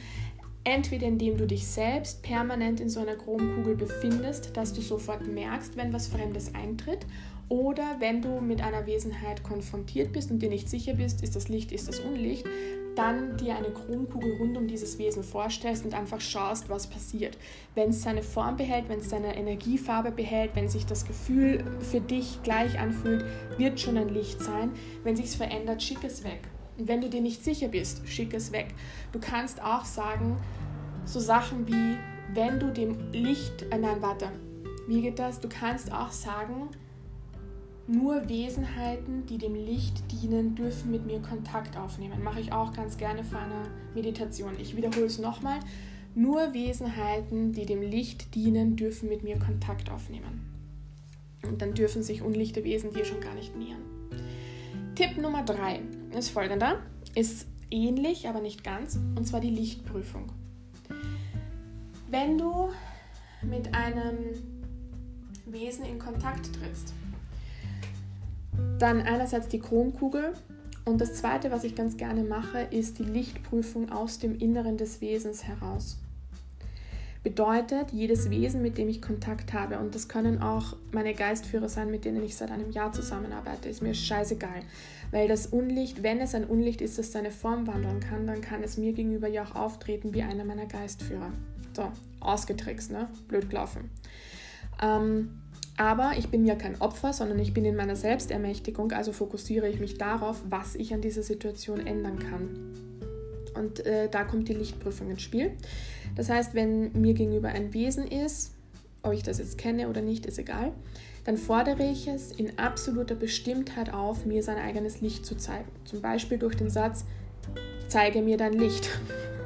Entweder 0.63 1.07
indem 1.07 1.37
du 1.37 1.45
dich 1.45 1.67
selbst 1.67 2.23
permanent 2.23 2.79
in 2.79 2.87
so 2.87 3.01
einer 3.01 3.15
Chromkugel 3.15 3.75
befindest, 3.75 4.55
dass 4.55 4.71
du 4.71 4.79
sofort 4.79 5.27
merkst, 5.27 5.75
wenn 5.75 5.91
was 5.91 6.07
Fremdes 6.07 6.55
eintritt, 6.55 7.05
oder 7.49 7.97
wenn 7.99 8.21
du 8.21 8.39
mit 8.39 8.61
einer 8.61 8.87
Wesenheit 8.87 9.43
konfrontiert 9.43 10.13
bist 10.13 10.31
und 10.31 10.39
dir 10.39 10.49
nicht 10.49 10.69
sicher 10.69 10.93
bist, 10.93 11.21
ist 11.21 11.35
das 11.35 11.49
Licht, 11.49 11.73
ist 11.73 11.89
das 11.89 11.99
Unlicht, 11.99 12.45
dann 12.95 13.37
dir 13.37 13.55
eine 13.55 13.69
Chromkugel 13.69 14.37
rund 14.37 14.57
um 14.57 14.67
dieses 14.67 14.97
Wesen 14.97 15.23
vorstellst 15.23 15.85
und 15.85 15.93
einfach 15.93 16.21
schaust, 16.21 16.69
was 16.69 16.87
passiert. 16.87 17.37
Wenn 17.75 17.89
es 17.89 18.03
seine 18.03 18.23
Form 18.23 18.57
behält, 18.57 18.89
wenn 18.89 18.99
es 18.99 19.09
seine 19.09 19.35
Energiefarbe 19.35 20.11
behält, 20.11 20.51
wenn 20.55 20.69
sich 20.69 20.85
das 20.85 21.05
Gefühl 21.05 21.63
für 21.79 22.01
dich 22.01 22.41
gleich 22.43 22.79
anfühlt, 22.79 23.25
wird 23.57 23.79
schon 23.79 23.97
ein 23.97 24.09
Licht 24.09 24.41
sein. 24.41 24.71
Wenn 25.03 25.15
sich 25.15 25.25
es 25.25 25.35
verändert, 25.35 25.81
schick 25.81 26.03
es 26.03 26.23
weg. 26.23 26.41
Und 26.77 26.87
wenn 26.87 27.01
du 27.01 27.09
dir 27.09 27.21
nicht 27.21 27.43
sicher 27.43 27.67
bist, 27.67 28.07
schick 28.07 28.33
es 28.33 28.51
weg. 28.51 28.67
Du 29.11 29.19
kannst 29.19 29.61
auch 29.61 29.85
sagen, 29.85 30.37
so 31.05 31.19
Sachen 31.19 31.67
wie, 31.67 31.97
wenn 32.33 32.59
du 32.59 32.71
dem 32.71 33.11
Licht, 33.11 33.63
äh, 33.69 33.77
nein, 33.77 34.01
warte, 34.01 34.29
wie 34.87 35.01
geht 35.01 35.19
das? 35.19 35.39
Du 35.39 35.49
kannst 35.49 35.91
auch 35.91 36.11
sagen, 36.11 36.69
nur 37.87 38.29
Wesenheiten, 38.29 39.25
die 39.25 39.37
dem 39.37 39.55
Licht 39.55 40.11
dienen, 40.11 40.55
dürfen 40.55 40.91
mit 40.91 41.05
mir 41.05 41.19
Kontakt 41.19 41.77
aufnehmen. 41.77 42.23
Mache 42.23 42.39
ich 42.39 42.53
auch 42.53 42.73
ganz 42.73 42.97
gerne 42.97 43.23
vor 43.23 43.39
einer 43.39 43.67
Meditation. 43.93 44.53
Ich 44.59 44.75
wiederhole 44.75 45.05
es 45.05 45.19
nochmal. 45.19 45.59
Nur 46.15 46.53
Wesenheiten, 46.53 47.51
die 47.51 47.65
dem 47.65 47.81
Licht 47.81 48.35
dienen, 48.35 48.75
dürfen 48.75 49.09
mit 49.09 49.23
mir 49.23 49.37
Kontakt 49.37 49.91
aufnehmen. 49.91 50.45
Und 51.43 51.61
dann 51.61 51.73
dürfen 51.73 52.03
sich 52.03 52.21
unlichte 52.21 52.63
Wesen 52.63 52.93
dir 52.93 53.03
schon 53.03 53.19
gar 53.19 53.33
nicht 53.35 53.55
nähern. 53.57 53.81
Tipp 54.95 55.17
Nummer 55.17 55.43
3 55.43 55.81
ist 56.17 56.29
folgender. 56.29 56.79
Ist 57.15 57.47
ähnlich, 57.69 58.29
aber 58.29 58.39
nicht 58.39 58.63
ganz. 58.63 58.95
Und 59.15 59.27
zwar 59.27 59.41
die 59.41 59.49
Lichtprüfung. 59.49 60.31
Wenn 62.09 62.37
du 62.37 62.69
mit 63.41 63.73
einem 63.73 64.17
Wesen 65.45 65.83
in 65.83 65.99
Kontakt 65.99 66.53
trittst, 66.53 66.93
dann 68.83 69.01
einerseits 69.01 69.47
die 69.47 69.59
Chromkugel 69.59 70.33
und 70.83 70.99
das 70.99 71.13
zweite, 71.13 71.51
was 71.51 71.63
ich 71.63 71.73
ganz 71.73 71.95
gerne 71.95 72.23
mache, 72.23 72.59
ist 72.69 72.99
die 72.99 73.03
Lichtprüfung 73.03 73.89
aus 73.93 74.19
dem 74.19 74.37
Inneren 74.37 74.75
des 74.75 74.99
Wesens 74.99 75.45
heraus. 75.45 75.97
Bedeutet, 77.23 77.91
jedes 77.93 78.29
Wesen, 78.29 78.61
mit 78.61 78.77
dem 78.77 78.89
ich 78.89 79.01
Kontakt 79.01 79.53
habe, 79.53 79.79
und 79.79 79.95
das 79.95 80.09
können 80.09 80.41
auch 80.41 80.75
meine 80.91 81.13
Geistführer 81.13 81.69
sein, 81.69 81.89
mit 81.89 82.03
denen 82.03 82.21
ich 82.23 82.35
seit 82.35 82.51
einem 82.51 82.71
Jahr 82.71 82.91
zusammenarbeite, 82.91 83.69
ist 83.69 83.81
mir 83.81 83.93
scheißegal. 83.93 84.59
Weil 85.11 85.29
das 85.29 85.47
Unlicht, 85.47 86.03
wenn 86.03 86.19
es 86.19 86.35
ein 86.35 86.43
Unlicht 86.43 86.81
ist, 86.81 86.99
das 86.99 87.13
seine 87.13 87.31
Form 87.31 87.65
wandeln 87.65 88.01
kann, 88.01 88.27
dann 88.27 88.41
kann 88.41 88.61
es 88.61 88.77
mir 88.77 88.91
gegenüber 88.91 89.29
ja 89.29 89.45
auch 89.45 89.55
auftreten 89.55 90.13
wie 90.13 90.23
einer 90.23 90.43
meiner 90.43 90.65
Geistführer. 90.65 91.31
So, 91.73 91.89
ausgetrickst, 92.19 92.91
ne? 92.91 93.07
Blöd 93.29 93.49
gelaufen. 93.49 93.89
Ähm, 94.81 95.42
aber 95.77 96.13
ich 96.17 96.29
bin 96.29 96.45
ja 96.45 96.55
kein 96.55 96.79
Opfer, 96.81 97.13
sondern 97.13 97.39
ich 97.39 97.53
bin 97.53 97.65
in 97.65 97.75
meiner 97.75 97.95
Selbstermächtigung, 97.95 98.91
also 98.91 99.11
fokussiere 99.11 99.67
ich 99.67 99.79
mich 99.79 99.97
darauf, 99.97 100.41
was 100.49 100.75
ich 100.75 100.93
an 100.93 101.01
dieser 101.01 101.23
Situation 101.23 101.85
ändern 101.85 102.19
kann. 102.19 102.49
Und 103.55 103.85
äh, 103.85 104.09
da 104.09 104.23
kommt 104.23 104.49
die 104.49 104.53
Lichtprüfung 104.53 105.09
ins 105.09 105.21
Spiel. 105.21 105.51
Das 106.15 106.29
heißt, 106.29 106.53
wenn 106.53 106.91
mir 106.93 107.13
gegenüber 107.13 107.49
ein 107.49 107.73
Wesen 107.73 108.07
ist, 108.07 108.51
ob 109.01 109.13
ich 109.13 109.23
das 109.23 109.39
jetzt 109.39 109.57
kenne 109.57 109.89
oder 109.89 110.01
nicht, 110.01 110.25
ist 110.25 110.37
egal, 110.37 110.73
dann 111.25 111.37
fordere 111.37 111.83
ich 111.83 112.07
es 112.07 112.31
in 112.31 112.57
absoluter 112.59 113.15
Bestimmtheit 113.15 113.93
auf, 113.93 114.25
mir 114.25 114.43
sein 114.43 114.57
eigenes 114.57 115.01
Licht 115.01 115.25
zu 115.25 115.35
zeigen. 115.35 115.69
Zum 115.85 116.01
Beispiel 116.01 116.37
durch 116.37 116.55
den 116.55 116.69
Satz, 116.69 117.05
zeige 117.87 118.21
mir 118.21 118.37
dein 118.37 118.53
Licht. 118.53 118.89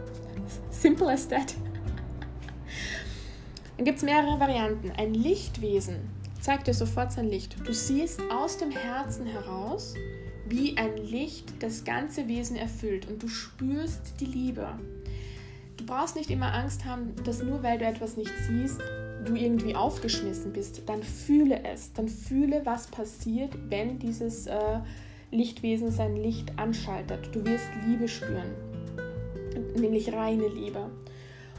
Simple 0.71 1.11
as 1.11 1.27
that. 1.27 1.53
Dann 3.77 3.85
gibt 3.85 3.97
es 3.97 4.03
mehrere 4.03 4.39
Varianten. 4.39 4.91
Ein 4.91 5.13
Lichtwesen 5.13 6.16
zeigt 6.41 6.67
dir 6.67 6.73
sofort 6.73 7.11
sein 7.11 7.29
Licht. 7.29 7.55
Du 7.65 7.73
siehst 7.73 8.21
aus 8.31 8.57
dem 8.57 8.71
Herzen 8.71 9.25
heraus, 9.25 9.93
wie 10.47 10.77
ein 10.77 10.97
Licht 10.97 11.53
das 11.59 11.83
ganze 11.83 12.27
Wesen 12.27 12.55
erfüllt 12.55 13.07
und 13.07 13.21
du 13.21 13.27
spürst 13.27 14.13
die 14.19 14.25
Liebe. 14.25 14.67
Du 15.77 15.85
brauchst 15.85 16.15
nicht 16.15 16.29
immer 16.31 16.53
Angst 16.53 16.85
haben, 16.85 17.13
dass 17.23 17.43
nur 17.43 17.63
weil 17.63 17.77
du 17.77 17.85
etwas 17.85 18.17
nicht 18.17 18.33
siehst, 18.47 18.81
du 19.25 19.35
irgendwie 19.35 19.75
aufgeschmissen 19.75 20.53
bist. 20.53 20.81
Dann 20.87 21.03
fühle 21.03 21.63
es. 21.63 21.93
Dann 21.93 22.07
fühle, 22.07 22.61
was 22.65 22.87
passiert, 22.87 23.53
wenn 23.69 23.99
dieses 23.99 24.47
äh, 24.47 24.79
Lichtwesen 25.31 25.91
sein 25.91 26.15
Licht 26.15 26.57
anschaltet. 26.57 27.29
Du 27.33 27.45
wirst 27.45 27.67
Liebe 27.85 28.07
spüren, 28.07 28.55
nämlich 29.75 30.13
reine 30.13 30.47
Liebe. 30.47 30.89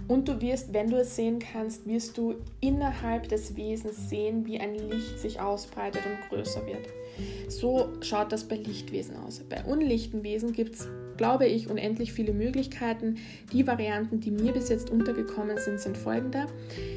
Und 0.08 0.26
du 0.26 0.40
wirst, 0.40 0.72
wenn 0.72 0.88
du 0.90 0.96
es 0.96 1.14
sehen 1.14 1.38
kannst, 1.38 1.86
wirst 1.86 2.16
du 2.16 2.36
innerhalb 2.60 3.28
des 3.28 3.56
Wesens 3.56 4.08
sehen, 4.08 4.46
wie 4.46 4.58
ein 4.58 4.74
Licht 4.74 5.18
sich 5.18 5.38
ausbreitet 5.38 6.02
und 6.06 6.28
größer 6.30 6.66
wird. 6.66 6.88
So 7.48 7.90
schaut 8.00 8.32
das 8.32 8.44
bei 8.44 8.56
Lichtwesen 8.56 9.16
aus. 9.16 9.40
Bei 9.40 9.62
unlichten 9.64 10.22
Wesen 10.22 10.52
gibt 10.52 10.76
es, 10.76 10.88
glaube 11.18 11.46
ich, 11.46 11.68
unendlich 11.68 12.14
viele 12.14 12.32
Möglichkeiten. 12.32 13.16
Die 13.52 13.66
Varianten, 13.66 14.20
die 14.20 14.30
mir 14.30 14.52
bis 14.52 14.70
jetzt 14.70 14.88
untergekommen 14.88 15.58
sind, 15.58 15.78
sind 15.78 15.98
folgende. 15.98 16.46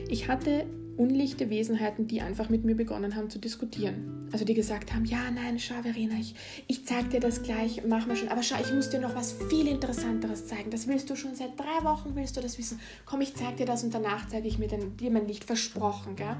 Ich 0.10 0.30
hatte 0.30 0.66
unlichte 1.02 1.50
Wesenheiten, 1.50 2.06
die 2.06 2.22
einfach 2.22 2.50
mit 2.50 2.64
mir 2.64 2.76
begonnen 2.76 3.16
haben 3.16 3.32
zu 3.32 3.40
diskutieren. 3.40 4.30
Also 4.32 4.46
die 4.46 4.54
gesagt 4.54 4.94
haben, 4.94 5.06
ja, 5.06 5.32
nein, 5.32 5.58
schau 5.58 5.82
Verena, 5.82 6.14
ich, 6.20 6.36
ich 6.68 6.86
zeig 6.86 7.10
dir 7.10 7.20
das 7.20 7.42
gleich, 7.42 7.82
mach 7.88 8.06
mal 8.06 8.16
schon, 8.16 8.30
aber 8.30 8.44
schau, 8.44 8.58
ich 8.62 8.72
muss 8.72 8.92
dir 8.92 9.00
noch 9.00 9.16
was 9.16 9.36
viel 9.50 9.68
Interessanteres 9.68 10.46
zeigen. 10.46 10.70
Das 10.70 10.88
willst 10.88 11.10
du 11.10 11.16
schon 11.16 11.34
seit 11.34 11.60
drei 11.60 11.84
Wochen, 11.84 12.12
willst 12.16 12.38
du 12.38 12.42
das 12.42 12.60
wissen? 12.60 12.80
Komm, 13.06 13.22
ich 13.22 13.36
zeig 13.36 13.58
dir 13.58 13.66
das 13.66 13.84
und 13.84 13.96
danach 13.96 14.28
zeige 14.28 14.48
ich 14.48 14.60
mir 14.60 14.68
den, 14.68 14.96
dir 14.98 15.10
mein 15.10 15.28
Licht 15.28 15.44
versprochen, 15.44 16.16
gell? 16.16 16.36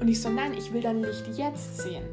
Und 0.00 0.06
ich 0.06 0.20
so, 0.20 0.30
nein, 0.30 0.54
ich 0.56 0.72
will 0.72 0.82
dein 0.82 1.02
Licht 1.02 1.26
jetzt 1.36 1.78
sehen. 1.78 2.04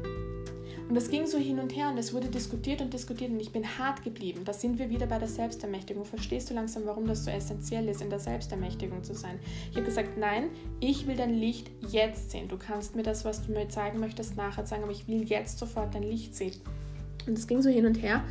Und 0.88 0.94
das 0.94 1.10
ging 1.10 1.26
so 1.26 1.36
hin 1.36 1.58
und 1.58 1.74
her 1.74 1.88
und 1.88 1.98
es 1.98 2.14
wurde 2.14 2.28
diskutiert 2.28 2.80
und 2.80 2.92
diskutiert 2.92 3.32
und 3.32 3.40
ich 3.40 3.50
bin 3.50 3.64
hart 3.78 4.04
geblieben. 4.04 4.42
Da 4.44 4.52
sind 4.52 4.78
wir 4.78 4.88
wieder 4.88 5.06
bei 5.06 5.18
der 5.18 5.26
Selbstermächtigung. 5.26 6.04
Verstehst 6.04 6.48
du 6.48 6.54
langsam, 6.54 6.82
warum 6.86 7.06
das 7.06 7.24
so 7.24 7.30
essentiell 7.30 7.88
ist, 7.88 8.02
in 8.02 8.10
der 8.10 8.20
Selbstermächtigung 8.20 9.02
zu 9.02 9.12
sein? 9.14 9.40
Ich 9.70 9.76
habe 9.76 9.86
gesagt, 9.86 10.16
nein, 10.16 10.44
ich 10.78 11.08
will 11.08 11.16
dein 11.16 11.34
Licht 11.34 11.70
jetzt 11.90 12.30
sehen. 12.30 12.46
Du 12.46 12.56
kannst 12.56 12.94
mir 12.94 13.02
das, 13.02 13.24
was 13.24 13.44
du 13.44 13.52
mir 13.52 13.68
zeigen 13.68 13.98
möchtest, 13.98 14.36
nachher 14.36 14.64
zeigen, 14.64 14.84
aber 14.84 14.92
ich 14.92 15.08
will 15.08 15.24
jetzt 15.24 15.58
sofort 15.58 15.92
dein 15.92 16.04
Licht 16.04 16.36
sehen. 16.36 16.54
Und 17.26 17.36
es 17.36 17.48
ging 17.48 17.62
so 17.62 17.68
hin 17.68 17.86
und 17.86 18.00
her 18.00 18.22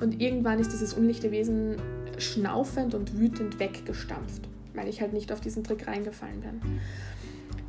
und 0.00 0.20
irgendwann 0.20 0.58
ist 0.58 0.72
dieses 0.72 0.94
unlichte 0.94 1.30
Wesen 1.30 1.76
schnaufend 2.18 2.94
und 2.94 3.18
wütend 3.18 3.60
weggestampft, 3.60 4.48
weil 4.74 4.88
ich 4.88 5.00
halt 5.00 5.12
nicht 5.12 5.30
auf 5.30 5.40
diesen 5.40 5.62
Trick 5.62 5.86
reingefallen 5.86 6.40
bin. 6.40 6.80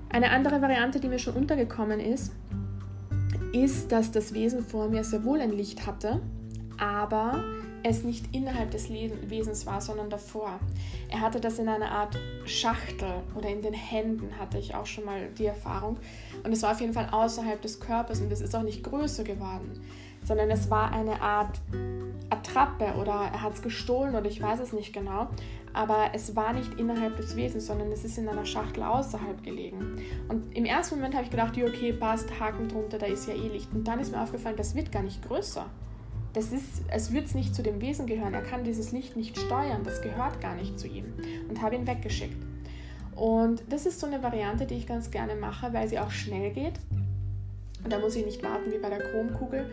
Eine 0.09 0.31
andere 0.31 0.61
Variante, 0.61 0.99
die 0.99 1.07
mir 1.07 1.19
schon 1.19 1.35
untergekommen 1.35 1.99
ist, 1.99 2.33
ist, 3.53 3.91
dass 3.91 4.11
das 4.11 4.33
Wesen 4.33 4.63
vor 4.63 4.89
mir 4.89 5.03
sehr 5.03 5.23
wohl 5.23 5.41
ein 5.41 5.51
Licht 5.51 5.85
hatte, 5.85 6.21
aber 6.77 7.43
es 7.83 8.03
nicht 8.03 8.35
innerhalb 8.35 8.71
des 8.71 8.89
Wesens 8.89 9.65
war, 9.65 9.81
sondern 9.81 10.09
davor. 10.09 10.59
Er 11.09 11.21
hatte 11.21 11.39
das 11.39 11.59
in 11.59 11.67
einer 11.67 11.91
Art 11.91 12.17
Schachtel 12.45 13.23
oder 13.35 13.49
in 13.49 13.61
den 13.61 13.73
Händen, 13.73 14.37
hatte 14.39 14.57
ich 14.57 14.75
auch 14.75 14.85
schon 14.85 15.05
mal 15.05 15.29
die 15.37 15.45
Erfahrung. 15.45 15.97
Und 16.43 16.51
es 16.51 16.61
war 16.61 16.71
auf 16.71 16.81
jeden 16.81 16.93
Fall 16.93 17.09
außerhalb 17.11 17.61
des 17.61 17.79
Körpers 17.79 18.21
und 18.21 18.31
es 18.31 18.41
ist 18.41 18.55
auch 18.55 18.63
nicht 18.63 18.83
größer 18.83 19.23
geworden, 19.23 19.71
sondern 20.23 20.51
es 20.51 20.69
war 20.69 20.91
eine 20.91 21.21
Art 21.21 21.59
Attrappe 22.31 22.95
oder 22.99 23.11
er 23.11 23.41
hat 23.41 23.53
es 23.53 23.61
gestohlen 23.61 24.15
oder 24.15 24.25
ich 24.25 24.41
weiß 24.41 24.59
es 24.59 24.73
nicht 24.73 24.93
genau 24.93 25.27
aber 25.73 26.09
es 26.13 26.35
war 26.35 26.53
nicht 26.53 26.73
innerhalb 26.79 27.17
des 27.17 27.35
Wesens, 27.35 27.67
sondern 27.67 27.91
es 27.91 28.03
ist 28.03 28.17
in 28.17 28.27
einer 28.27 28.45
Schachtel 28.45 28.83
außerhalb 28.83 29.41
gelegen. 29.43 30.01
Und 30.27 30.55
im 30.55 30.65
ersten 30.65 30.95
Moment 30.95 31.15
habe 31.15 31.23
ich 31.23 31.31
gedacht, 31.31 31.55
ja, 31.55 31.65
okay, 31.65 31.93
passt, 31.93 32.39
Haken 32.39 32.67
drunter, 32.67 32.97
da 32.97 33.05
ist 33.05 33.27
ja 33.27 33.33
eh 33.33 33.47
Licht. 33.47 33.69
Und 33.73 33.87
dann 33.87 33.99
ist 33.99 34.11
mir 34.11 34.21
aufgefallen, 34.21 34.57
das 34.57 34.75
wird 34.75 34.91
gar 34.91 35.03
nicht 35.03 35.25
größer. 35.25 35.65
Das 36.33 36.51
ist, 36.51 36.83
es 36.89 37.11
wird 37.11 37.33
nicht 37.35 37.55
zu 37.55 37.61
dem 37.61 37.81
Wesen 37.81 38.05
gehören. 38.05 38.33
Er 38.33 38.41
kann 38.41 38.63
dieses 38.63 38.91
Licht 38.91 39.15
nicht 39.15 39.37
steuern, 39.37 39.83
das 39.83 40.01
gehört 40.01 40.41
gar 40.41 40.55
nicht 40.55 40.79
zu 40.79 40.87
ihm. 40.87 41.13
Und 41.49 41.61
habe 41.61 41.75
ihn 41.75 41.87
weggeschickt. 41.87 42.37
Und 43.15 43.63
das 43.69 43.85
ist 43.85 43.99
so 43.99 44.07
eine 44.07 44.23
Variante, 44.23 44.65
die 44.65 44.75
ich 44.75 44.87
ganz 44.87 45.11
gerne 45.11 45.35
mache, 45.35 45.73
weil 45.73 45.87
sie 45.87 45.99
auch 45.99 46.11
schnell 46.11 46.51
geht. 46.51 46.79
Und 47.83 47.91
da 47.91 47.99
muss 47.99 48.15
ich 48.15 48.25
nicht 48.25 48.43
warten 48.43 48.71
wie 48.71 48.77
bei 48.77 48.89
der 48.89 48.99
Chromkugel, 48.99 49.69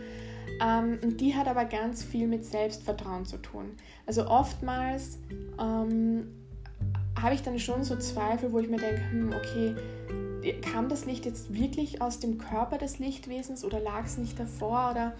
ähm, 0.61 0.99
und 1.03 1.21
die 1.21 1.35
hat 1.35 1.47
aber 1.47 1.65
ganz 1.65 2.03
viel 2.03 2.27
mit 2.27 2.45
Selbstvertrauen 2.45 3.25
zu 3.25 3.37
tun. 3.37 3.71
Also 4.05 4.27
oftmals 4.27 5.19
ähm, 5.59 6.27
habe 7.21 7.35
ich 7.35 7.43
dann 7.43 7.59
schon 7.59 7.83
so 7.83 7.95
Zweifel, 7.97 8.51
wo 8.51 8.59
ich 8.59 8.69
mir 8.69 8.77
denke, 8.77 9.01
hm, 9.11 9.33
okay, 9.33 9.75
kam 10.61 10.89
das 10.89 11.05
Licht 11.05 11.25
jetzt 11.25 11.53
wirklich 11.53 12.01
aus 12.01 12.19
dem 12.19 12.37
Körper 12.37 12.77
des 12.77 12.99
Lichtwesens 12.99 13.63
oder 13.65 13.79
lag 13.79 14.05
es 14.05 14.17
nicht 14.17 14.39
davor 14.39 14.91
oder 14.91 15.13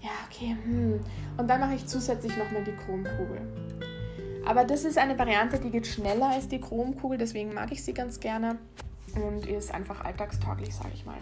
ja, 0.00 0.10
okay, 0.28 0.56
hm. 0.64 1.00
Und 1.36 1.48
dann 1.48 1.60
mache 1.60 1.74
ich 1.74 1.86
zusätzlich 1.86 2.36
nochmal 2.36 2.64
die 2.64 2.72
Chromkugel. 2.72 3.40
Aber 4.46 4.64
das 4.64 4.84
ist 4.84 4.96
eine 4.96 5.18
Variante, 5.18 5.58
die 5.58 5.70
geht 5.70 5.86
schneller 5.86 6.30
als 6.30 6.48
die 6.48 6.60
Chromkugel, 6.60 7.18
deswegen 7.18 7.52
mag 7.52 7.70
ich 7.72 7.84
sie 7.84 7.92
ganz 7.92 8.20
gerne 8.20 8.58
und 9.14 9.46
ist 9.46 9.74
einfach 9.74 10.04
alltagstauglich, 10.04 10.74
sage 10.74 10.90
ich 10.94 11.04
mal. 11.04 11.18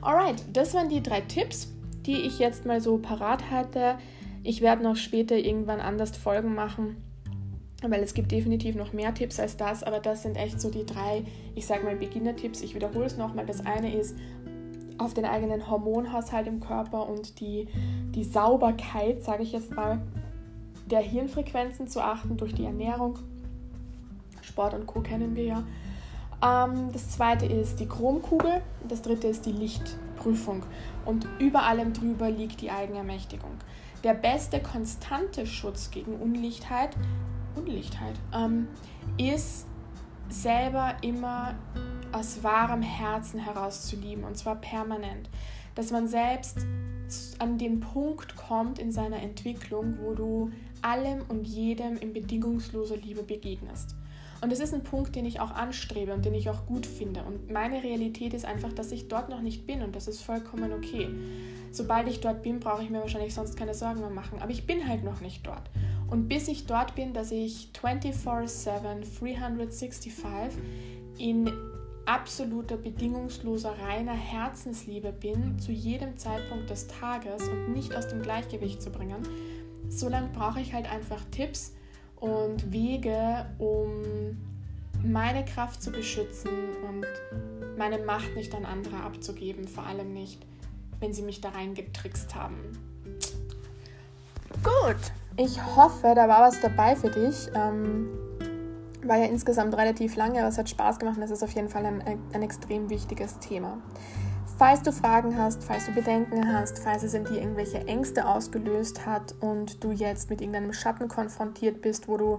Alright, 0.00 0.42
das 0.52 0.72
waren 0.74 0.88
die 0.88 1.02
drei 1.02 1.20
Tipps 1.20 1.68
die 2.06 2.22
ich 2.22 2.38
jetzt 2.38 2.66
mal 2.66 2.80
so 2.80 2.98
parat 2.98 3.50
hatte. 3.50 3.96
Ich 4.42 4.60
werde 4.60 4.82
noch 4.82 4.96
später 4.96 5.36
irgendwann 5.36 5.80
anders 5.80 6.16
Folgen 6.16 6.54
machen, 6.54 6.96
weil 7.82 8.02
es 8.02 8.14
gibt 8.14 8.30
definitiv 8.30 8.74
noch 8.74 8.92
mehr 8.92 9.14
Tipps 9.14 9.40
als 9.40 9.56
das, 9.56 9.82
aber 9.82 10.00
das 10.00 10.22
sind 10.22 10.36
echt 10.36 10.60
so 10.60 10.70
die 10.70 10.84
drei, 10.84 11.24
ich 11.54 11.66
sage 11.66 11.84
mal 11.84 11.96
Beginner-Tipps. 11.96 12.62
Ich 12.62 12.74
wiederhole 12.74 13.06
es 13.06 13.16
nochmal. 13.16 13.46
Das 13.46 13.64
eine 13.64 13.94
ist 13.94 14.16
auf 14.98 15.14
den 15.14 15.24
eigenen 15.24 15.68
Hormonhaushalt 15.68 16.46
im 16.46 16.60
Körper 16.60 17.08
und 17.08 17.40
die, 17.40 17.68
die 18.14 18.24
Sauberkeit, 18.24 19.22
sage 19.22 19.42
ich 19.42 19.52
jetzt 19.52 19.74
mal, 19.74 20.00
der 20.90 21.00
Hirnfrequenzen 21.00 21.88
zu 21.88 22.02
achten 22.02 22.36
durch 22.36 22.54
die 22.54 22.64
Ernährung. 22.64 23.18
Sport 24.42 24.74
und 24.74 24.86
Co. 24.86 25.00
kennen 25.00 25.34
wir 25.34 25.44
ja. 25.44 25.64
Ähm, 26.44 26.90
das 26.92 27.10
zweite 27.10 27.46
ist 27.46 27.80
die 27.80 27.86
Chromkugel. 27.86 28.60
Das 28.86 29.02
dritte 29.02 29.28
ist 29.28 29.46
die 29.46 29.52
Lichtprüfung. 30.24 30.64
Und 31.04 31.26
über 31.38 31.64
allem 31.64 31.92
drüber 31.92 32.30
liegt 32.30 32.60
die 32.60 32.70
Eigenermächtigung. 32.70 33.52
Der 34.02 34.14
beste 34.14 34.60
konstante 34.60 35.46
Schutz 35.46 35.90
gegen 35.90 36.16
Unlichtheit, 36.16 36.96
Unlichtheit 37.56 38.16
ähm, 38.34 38.68
ist 39.18 39.66
selber 40.28 40.96
immer 41.02 41.54
aus 42.12 42.42
wahrem 42.42 42.82
Herzen 42.82 43.38
heraus 43.40 43.86
zu 43.86 43.96
lieben 43.96 44.24
und 44.24 44.36
zwar 44.36 44.56
permanent. 44.56 45.28
Dass 45.74 45.90
man 45.90 46.06
selbst 46.06 46.66
an 47.38 47.58
den 47.58 47.80
Punkt 47.80 48.36
kommt 48.36 48.78
in 48.78 48.92
seiner 48.92 49.20
Entwicklung, 49.22 49.98
wo 50.00 50.14
du 50.14 50.50
allem 50.82 51.22
und 51.28 51.46
jedem 51.46 51.96
in 51.96 52.12
bedingungsloser 52.12 52.96
Liebe 52.96 53.22
begegnest. 53.22 53.96
Und 54.44 54.52
das 54.52 54.60
ist 54.60 54.74
ein 54.74 54.82
Punkt, 54.82 55.16
den 55.16 55.24
ich 55.24 55.40
auch 55.40 55.52
anstrebe 55.52 56.12
und 56.12 56.26
den 56.26 56.34
ich 56.34 56.50
auch 56.50 56.66
gut 56.66 56.84
finde. 56.84 57.22
Und 57.22 57.50
meine 57.50 57.82
Realität 57.82 58.34
ist 58.34 58.44
einfach, 58.44 58.74
dass 58.74 58.92
ich 58.92 59.08
dort 59.08 59.30
noch 59.30 59.40
nicht 59.40 59.66
bin 59.66 59.80
und 59.80 59.96
das 59.96 60.06
ist 60.06 60.20
vollkommen 60.20 60.70
okay. 60.74 61.08
Sobald 61.72 62.08
ich 62.08 62.20
dort 62.20 62.42
bin, 62.42 62.60
brauche 62.60 62.82
ich 62.82 62.90
mir 62.90 63.00
wahrscheinlich 63.00 63.32
sonst 63.32 63.56
keine 63.56 63.72
Sorgen 63.72 64.00
mehr 64.00 64.10
machen. 64.10 64.40
Aber 64.42 64.50
ich 64.50 64.66
bin 64.66 64.86
halt 64.86 65.02
noch 65.02 65.22
nicht 65.22 65.46
dort. 65.46 65.70
Und 66.10 66.28
bis 66.28 66.48
ich 66.48 66.66
dort 66.66 66.94
bin, 66.94 67.14
dass 67.14 67.32
ich 67.32 67.70
24/7, 67.72 69.02
365 69.18 70.12
in 71.16 71.50
absoluter, 72.04 72.76
bedingungsloser, 72.76 73.74
reiner 73.88 74.12
Herzensliebe 74.12 75.10
bin, 75.10 75.58
zu 75.58 75.72
jedem 75.72 76.18
Zeitpunkt 76.18 76.68
des 76.68 76.86
Tages 76.86 77.48
und 77.48 77.72
nicht 77.72 77.96
aus 77.96 78.08
dem 78.08 78.20
Gleichgewicht 78.20 78.82
zu 78.82 78.90
bringen, 78.90 79.22
so 79.88 80.10
lange 80.10 80.28
brauche 80.34 80.60
ich 80.60 80.74
halt 80.74 80.92
einfach 80.92 81.24
Tipps, 81.30 81.72
und 82.24 82.72
Wege, 82.72 83.44
um 83.58 84.38
meine 85.04 85.44
Kraft 85.44 85.82
zu 85.82 85.92
beschützen 85.92 86.50
und 86.88 87.06
meine 87.76 87.98
Macht 87.98 88.34
nicht 88.34 88.54
an 88.54 88.64
andere 88.64 88.96
abzugeben, 88.96 89.68
vor 89.68 89.84
allem 89.84 90.14
nicht, 90.14 90.40
wenn 91.00 91.12
sie 91.12 91.20
mich 91.20 91.42
da 91.42 91.50
reingetrickst 91.50 92.34
haben. 92.34 92.56
Gut, 94.62 94.96
ich 95.36 95.60
hoffe, 95.76 96.14
da 96.14 96.26
war 96.26 96.48
was 96.48 96.60
dabei 96.62 96.96
für 96.96 97.10
dich. 97.10 97.48
Ähm, 97.54 98.08
war 99.02 99.18
ja 99.18 99.26
insgesamt 99.26 99.76
relativ 99.76 100.16
lange, 100.16 100.38
aber 100.38 100.48
es 100.48 100.56
hat 100.56 100.70
Spaß 100.70 100.98
gemacht 100.98 101.18
und 101.18 101.24
es 101.24 101.30
ist 101.30 101.42
auf 101.42 101.52
jeden 101.52 101.68
Fall 101.68 101.84
ein, 101.84 102.02
ein 102.32 102.42
extrem 102.42 102.88
wichtiges 102.88 103.38
Thema. 103.38 103.76
Falls 104.56 104.82
du 104.82 104.92
Fragen 104.92 105.36
hast, 105.36 105.64
falls 105.64 105.86
du 105.86 105.92
Bedenken 105.92 106.52
hast, 106.52 106.78
falls 106.78 107.02
es 107.02 107.14
in 107.14 107.24
dir 107.24 107.40
irgendwelche 107.40 107.88
Ängste 107.88 108.28
ausgelöst 108.28 109.04
hat 109.04 109.34
und 109.40 109.82
du 109.82 109.90
jetzt 109.90 110.30
mit 110.30 110.40
irgendeinem 110.40 110.72
Schatten 110.72 111.08
konfrontiert 111.08 111.82
bist, 111.82 112.06
wo 112.06 112.16
du 112.16 112.38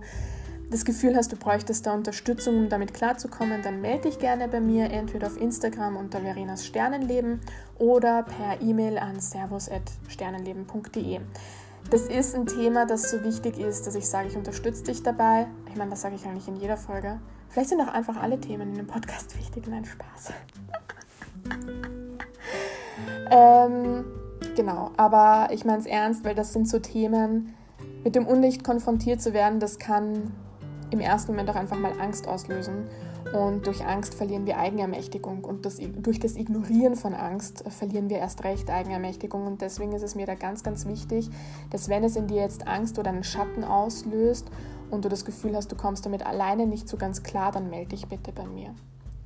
das 0.71 0.85
Gefühl 0.85 1.15
hast, 1.15 1.31
du 1.31 1.35
bräuchtest 1.35 1.85
da 1.85 1.93
Unterstützung, 1.93 2.57
um 2.57 2.69
damit 2.69 2.93
klarzukommen, 2.93 3.61
dann 3.61 3.81
melde 3.81 4.09
dich 4.09 4.17
gerne 4.19 4.47
bei 4.47 4.61
mir, 4.61 4.89
entweder 4.91 5.27
auf 5.27 5.39
Instagram 5.39 5.97
unter 5.97 6.21
Verenas 6.21 6.65
Sternenleben 6.65 7.41
oder 7.77 8.23
per 8.23 8.61
E-Mail 8.61 8.97
an 8.97 9.19
servus.sternenleben.de. 9.19 11.19
Das 11.89 12.01
ist 12.03 12.33
ein 12.33 12.47
Thema, 12.47 12.87
das 12.87 13.11
so 13.11 13.23
wichtig 13.23 13.59
ist, 13.59 13.85
dass 13.85 13.93
ich 13.93 14.07
sage, 14.07 14.29
ich 14.29 14.35
unterstütze 14.35 14.85
dich 14.85 15.03
dabei. 15.03 15.45
Ich 15.69 15.75
meine, 15.75 15.91
das 15.91 16.01
sage 16.01 16.15
ich 16.15 16.25
eigentlich 16.25 16.47
in 16.47 16.55
jeder 16.55 16.77
Folge. 16.77 17.19
Vielleicht 17.49 17.69
sind 17.69 17.81
auch 17.81 17.93
einfach 17.93 18.17
alle 18.17 18.39
Themen 18.39 18.69
in 18.69 18.75
dem 18.75 18.87
Podcast 18.87 19.37
wichtig. 19.39 19.67
Nein, 19.67 19.85
Spaß. 19.85 20.33
Ähm, 23.31 24.05
genau, 24.55 24.91
aber 24.97 25.49
ich 25.51 25.65
meine 25.65 25.79
es 25.79 25.85
ernst, 25.85 26.23
weil 26.23 26.35
das 26.35 26.53
sind 26.53 26.67
so 26.67 26.79
Themen, 26.79 27.53
mit 28.03 28.15
dem 28.15 28.27
Unlicht 28.27 28.63
konfrontiert 28.63 29.21
zu 29.21 29.33
werden, 29.33 29.59
das 29.59 29.79
kann 29.79 30.31
im 30.91 30.99
ersten 30.99 31.31
Moment 31.31 31.49
auch 31.49 31.55
einfach 31.55 31.77
mal 31.77 31.99
Angst 31.99 32.27
auslösen. 32.27 32.85
Und 33.33 33.65
durch 33.65 33.83
Angst 33.83 34.13
verlieren 34.13 34.45
wir 34.45 34.59
Eigenermächtigung. 34.59 35.43
Und 35.43 35.65
das, 35.65 35.79
durch 35.97 36.19
das 36.19 36.35
Ignorieren 36.35 36.95
von 36.95 37.13
Angst 37.13 37.63
verlieren 37.69 38.09
wir 38.09 38.19
erst 38.19 38.43
recht 38.43 38.69
Eigenermächtigung. 38.69 39.47
Und 39.47 39.61
deswegen 39.61 39.93
ist 39.93 40.03
es 40.03 40.15
mir 40.15 40.27
da 40.27 40.35
ganz, 40.35 40.63
ganz 40.63 40.85
wichtig, 40.85 41.29
dass 41.71 41.89
wenn 41.89 42.03
es 42.03 42.15
in 42.15 42.27
dir 42.27 42.41
jetzt 42.41 42.67
Angst 42.67 42.99
oder 42.99 43.09
einen 43.09 43.23
Schatten 43.23 43.63
auslöst 43.63 44.49
und 44.91 45.03
du 45.03 45.09
das 45.09 45.25
Gefühl 45.25 45.55
hast, 45.55 45.71
du 45.71 45.75
kommst 45.75 46.05
damit 46.05 46.25
alleine 46.25 46.67
nicht 46.67 46.87
so 46.87 46.97
ganz 46.97 47.23
klar, 47.23 47.51
dann 47.51 47.69
melde 47.69 47.89
dich 47.89 48.07
bitte 48.07 48.31
bei 48.31 48.45
mir. 48.45 48.75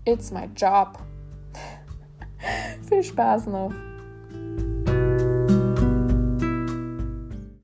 It's 0.06 0.32
my 0.32 0.50
job. 0.56 0.98
Viel 2.90 3.04
Spaß 3.04 3.48
noch. 3.48 3.74